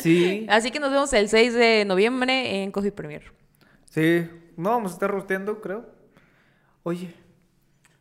[0.00, 3.22] Sí, Así que nos vemos el 6 de noviembre en Coffee Premier.
[3.90, 4.26] sí.
[4.60, 5.86] No, vamos a estar rosteando, creo.
[6.82, 7.14] Oye,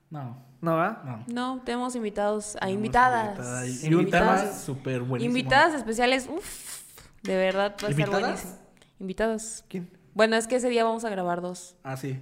[0.10, 1.02] No, ¿no va?
[1.06, 1.24] no.
[1.34, 3.28] No, tenemos invitados a Tenemos invitadas.
[3.38, 4.62] invitada y- Y un tema Invitadas.
[4.62, 5.38] súper buenísimo.
[5.38, 6.82] Invitadas especiales, uff,
[7.24, 8.58] de verdad va a estar buenísimo.
[9.00, 9.66] Invitadas.
[9.70, 9.90] ¿Quién?
[10.14, 12.20] Bueno, es que ese día vamos a grabar dos Ah, sí.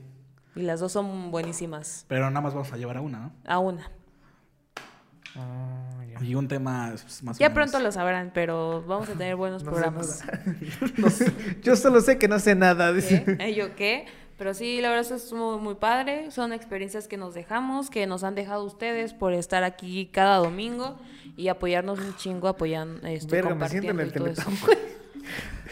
[0.55, 2.05] y las dos son buenísimas.
[2.07, 3.31] Pero nada más vamos a llevar a una, ¿no?
[3.47, 3.89] A una.
[5.35, 5.83] Ah.
[6.21, 7.69] Y un tema pues, más o Ya menos.
[7.71, 10.23] pronto lo sabrán, pero vamos a tener buenos No sé programas.
[10.97, 11.31] No sé.
[11.61, 12.91] Yo solo sé que no sé nada.
[12.93, 13.37] ¿Qué?
[13.39, 13.53] ¿Eh?
[13.53, 14.07] ¿Yo qué?
[14.37, 16.29] Pero sí, la verdad es muy, muy padre.
[16.31, 20.97] Son experiencias que nos dejamos, que nos han dejado ustedes por estar aquí cada domingo
[21.35, 24.13] y apoyarnos un chingo, apoyando, este, Verga, me siento en el.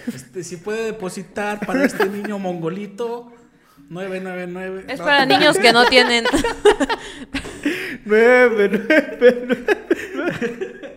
[0.08, 3.32] Este, si puede depositar para este niño mongolito,
[3.90, 4.86] 999.
[4.88, 6.26] Es No, para niños que no tienen.
[8.06, 9.66] Nueve, nueve,
[10.16, 10.95] nueve.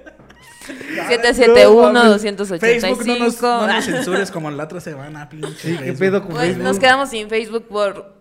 [0.68, 2.58] 771-285.
[2.58, 5.78] Facebook no nos, no nos censures como la otra semana, pinche.
[5.78, 6.64] Qué pedo con Pues Facebook.
[6.64, 8.16] nos quedamos sin Facebook por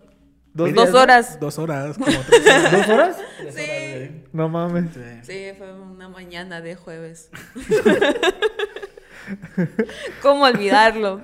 [0.54, 1.38] ¿Dos dos horas.
[1.38, 2.72] Dos horas, como tres horas.
[2.72, 3.16] ¿Dos horas?
[3.54, 4.22] Sí.
[4.32, 4.86] No mames.
[4.92, 5.00] Sí.
[5.22, 7.30] Sí, fue una mañana de jueves.
[10.22, 11.20] ¿Cómo olvidarlo?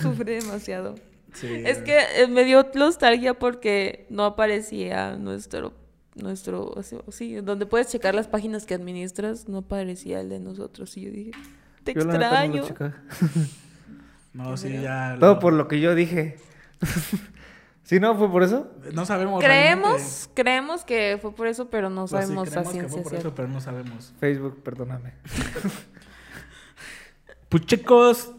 [0.00, 0.94] Sufrí demasiado.
[1.34, 5.72] Sí, Es que eh, me dio nostalgia porque no aparecía nuestro,
[6.14, 10.96] nuestro, así- sí, donde puedes checar las páginas que administras, no aparecía el de nosotros.
[10.96, 11.30] Y yo dije,
[11.84, 12.66] te Yo no extraño.
[12.66, 12.94] checaba.
[14.34, 15.18] No, sí, ya.
[15.20, 16.38] Todo por lo que yo dije.
[17.82, 18.16] ¿Sí, no?
[18.16, 18.70] ¿Fue por eso?
[18.94, 19.44] No sabemos.
[19.44, 20.30] creemos, realmente.
[20.34, 23.14] creemos que fue por eso, pero no Pues sí, sabemos a creemos que fue por
[23.14, 24.14] eso, pero no sabemos.
[24.18, 25.12] Facebook, perdóname.
[27.48, 28.32] Pues chicos,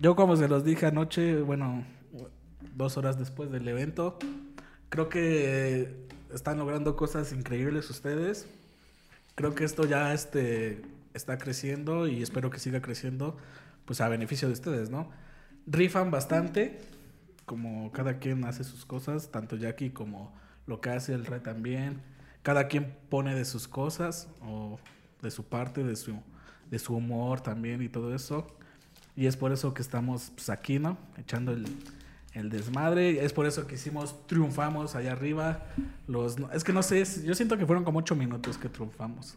[0.00, 1.84] yo como se los dije anoche, bueno,
[2.76, 4.16] dos horas después del evento,
[4.88, 8.46] creo que están logrando cosas increíbles ustedes.
[9.34, 10.82] Creo que esto ya este,
[11.14, 13.36] está creciendo y espero que siga creciendo,
[13.84, 15.10] pues a beneficio de ustedes, ¿no?
[15.66, 16.80] Rifan bastante,
[17.46, 20.34] como cada quien hace sus cosas, tanto Jackie como
[20.66, 22.02] lo que hace el Re también.
[22.42, 24.78] cada quien pone de sus cosas o
[25.22, 26.14] de su parte, de su,
[26.70, 28.46] de su humor también y todo eso.
[29.16, 30.98] Y es por eso que estamos pues, aquí, ¿no?
[31.16, 31.64] Echando el,
[32.34, 33.24] el desmadre.
[33.24, 35.62] Es por eso que hicimos, triunfamos allá arriba.
[36.06, 39.36] Los, es que no sé, yo siento que fueron como ocho minutos que triunfamos.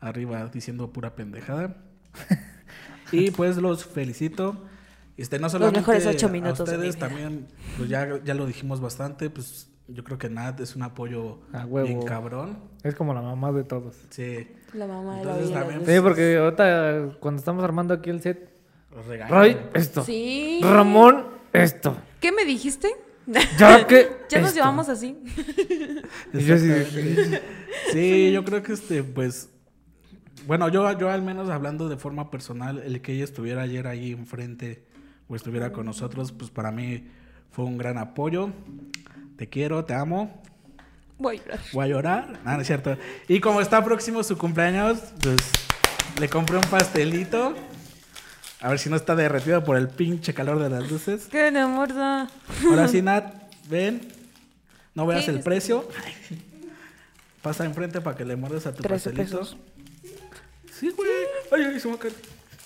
[0.00, 1.76] Arriba diciendo pura pendejada.
[3.12, 4.56] y pues los felicito.
[5.16, 7.46] Este, no solamente mejores ocho a minutos mi ustedes, también,
[7.76, 11.64] pues ya, ya lo dijimos bastante, pues yo creo que Nat es un apoyo A
[11.66, 11.88] huevo.
[11.88, 12.58] bien cabrón.
[12.84, 13.96] Es como la mamá de todos.
[14.10, 14.46] Sí.
[14.74, 15.60] La mamá de la Entonces, vida.
[15.60, 18.48] también- Sí, porque ahorita cuando estamos armando aquí el set,
[18.94, 19.28] Los.
[19.28, 20.04] Roy, esto.
[20.04, 20.60] Sí.
[20.62, 21.24] Ramón,
[21.62, 21.96] esto.
[22.20, 22.88] ¿Qué me dijiste?
[23.58, 24.08] Ya que.
[24.28, 24.60] ya nos esto.
[24.60, 25.16] llevamos así.
[27.92, 29.50] Sí, yo creo que este, pues.
[30.46, 34.12] Bueno, yo, yo al menos hablando de forma personal, el que ella estuviera ayer ahí
[34.12, 34.82] enfrente
[35.28, 37.06] o estuviera con nosotros, pues para mí
[37.50, 38.50] fue un gran apoyo.
[39.36, 40.42] Te quiero, te amo.
[41.18, 41.60] Voy a llorar.
[41.72, 42.40] Voy a llorar.
[42.44, 42.96] Ah, no es cierto.
[43.28, 45.36] Y como está próximo su cumpleaños, pues
[46.18, 47.54] le compré un pastelito.
[48.60, 51.26] A ver si no está derretido por el pinche calor de las luces.
[51.30, 51.94] ¿Qué, mi amor?
[51.94, 52.28] da?
[52.68, 53.32] Ahora sí, Nat,
[53.68, 54.00] ven.
[54.94, 55.88] No veas el precio.
[57.42, 59.22] Pasa enfrente para que le muerdas a tu pastelito.
[59.22, 59.56] pesos.
[60.72, 61.08] Sí, güey.
[61.52, 62.14] Ay, ay, se me va a caer.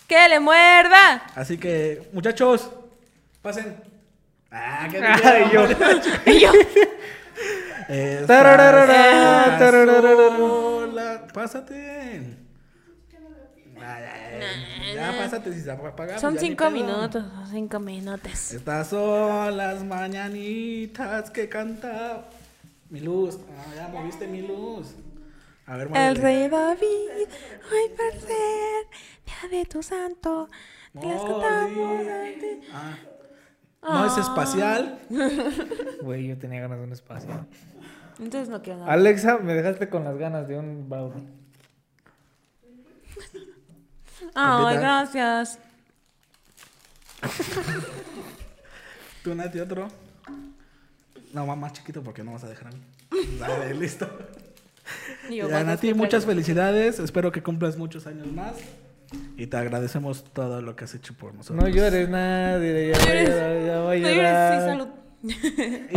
[0.09, 1.22] ¡Que le muerda!
[1.34, 2.70] Así que, muchachos,
[3.43, 3.76] pasen.
[4.51, 5.66] Ah, qué Ay, yo.
[6.26, 6.53] Y yo,
[10.93, 11.26] sola.
[11.32, 12.36] Pásate.
[14.95, 16.20] Ya pásate si se va a apagar.
[16.20, 17.24] son cinco minutos.
[17.51, 18.53] Cinco minutos.
[18.53, 22.24] Estas son las mañanitas que canta
[22.91, 23.39] mi luz.
[23.59, 24.95] Ah, ya moviste mi luz.
[25.66, 27.28] A ver, El rey David,
[27.70, 28.87] hoy por ser
[29.51, 30.49] día de tu santo,
[30.93, 32.03] te las cantamos.
[32.72, 32.99] Ah.
[33.83, 34.99] No es espacial.
[36.03, 37.30] Güey, yo tenía ganas de un espacio.
[38.18, 38.93] Entonces no quiero nada.
[38.93, 41.28] Alexa, me dejaste con las ganas de un brownie.
[44.35, 44.81] Ay, Completa.
[44.81, 45.59] gracias.
[49.23, 49.89] Tú, Nati, otro.
[51.33, 52.83] No, más- más chiquito porque no vas a dejar a mí.
[53.39, 54.07] Dale, listo.
[55.31, 56.99] Yo, Ya, ¿cuántos Nati, muchas felicidades.
[56.99, 58.55] Espero que cumplas muchos años más.
[59.37, 61.62] Y te agradecemos todo lo que has hecho por nosotros.
[61.62, 64.61] No llores nadie, ya voy a llorar, ya voy a No llores, llorar.
[64.61, 64.89] sí, salud.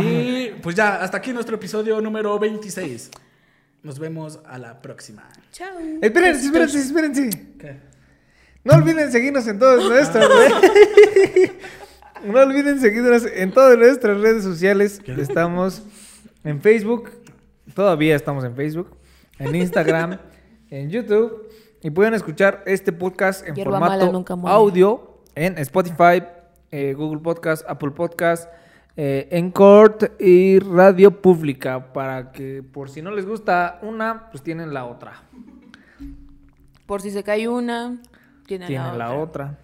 [0.04, 3.10] Y pues ya, hasta aquí nuestro episodio número 26.
[3.82, 5.28] Nos vemos a la próxima.
[5.50, 5.78] Chao.
[6.00, 7.30] Espérense, espérense, espérense.
[7.58, 7.80] ¿Qué?
[8.66, 11.52] No olviden seguirnos en todas nuestras redes.
[12.24, 15.00] No olviden seguirnos en todas nuestras redes sociales.
[15.06, 15.84] Estamos
[16.42, 17.10] en Facebook.
[17.74, 18.96] Todavía estamos en Facebook.
[19.38, 20.18] En Instagram.
[20.70, 21.48] en YouTube.
[21.82, 26.24] Y pueden escuchar este podcast en Hierba formato audio en Spotify,
[26.72, 28.50] eh, Google Podcast, Apple Podcast,
[28.96, 31.92] eh, Encore y Radio Pública.
[31.92, 35.22] Para que por si no les gusta una, pues tienen la otra.
[36.86, 38.00] Por si se cae una,
[38.46, 39.44] tiene, tiene la, la otra.
[39.44, 39.58] otra.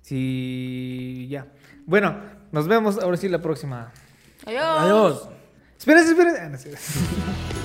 [0.00, 1.46] Sí, ya.
[1.84, 2.16] Bueno,
[2.52, 3.92] nos vemos ahora sí la próxima.
[4.46, 4.78] Adiós.
[4.78, 5.28] Adiós.
[5.78, 6.74] Espérense, espérense.
[6.74, 7.62] Ah.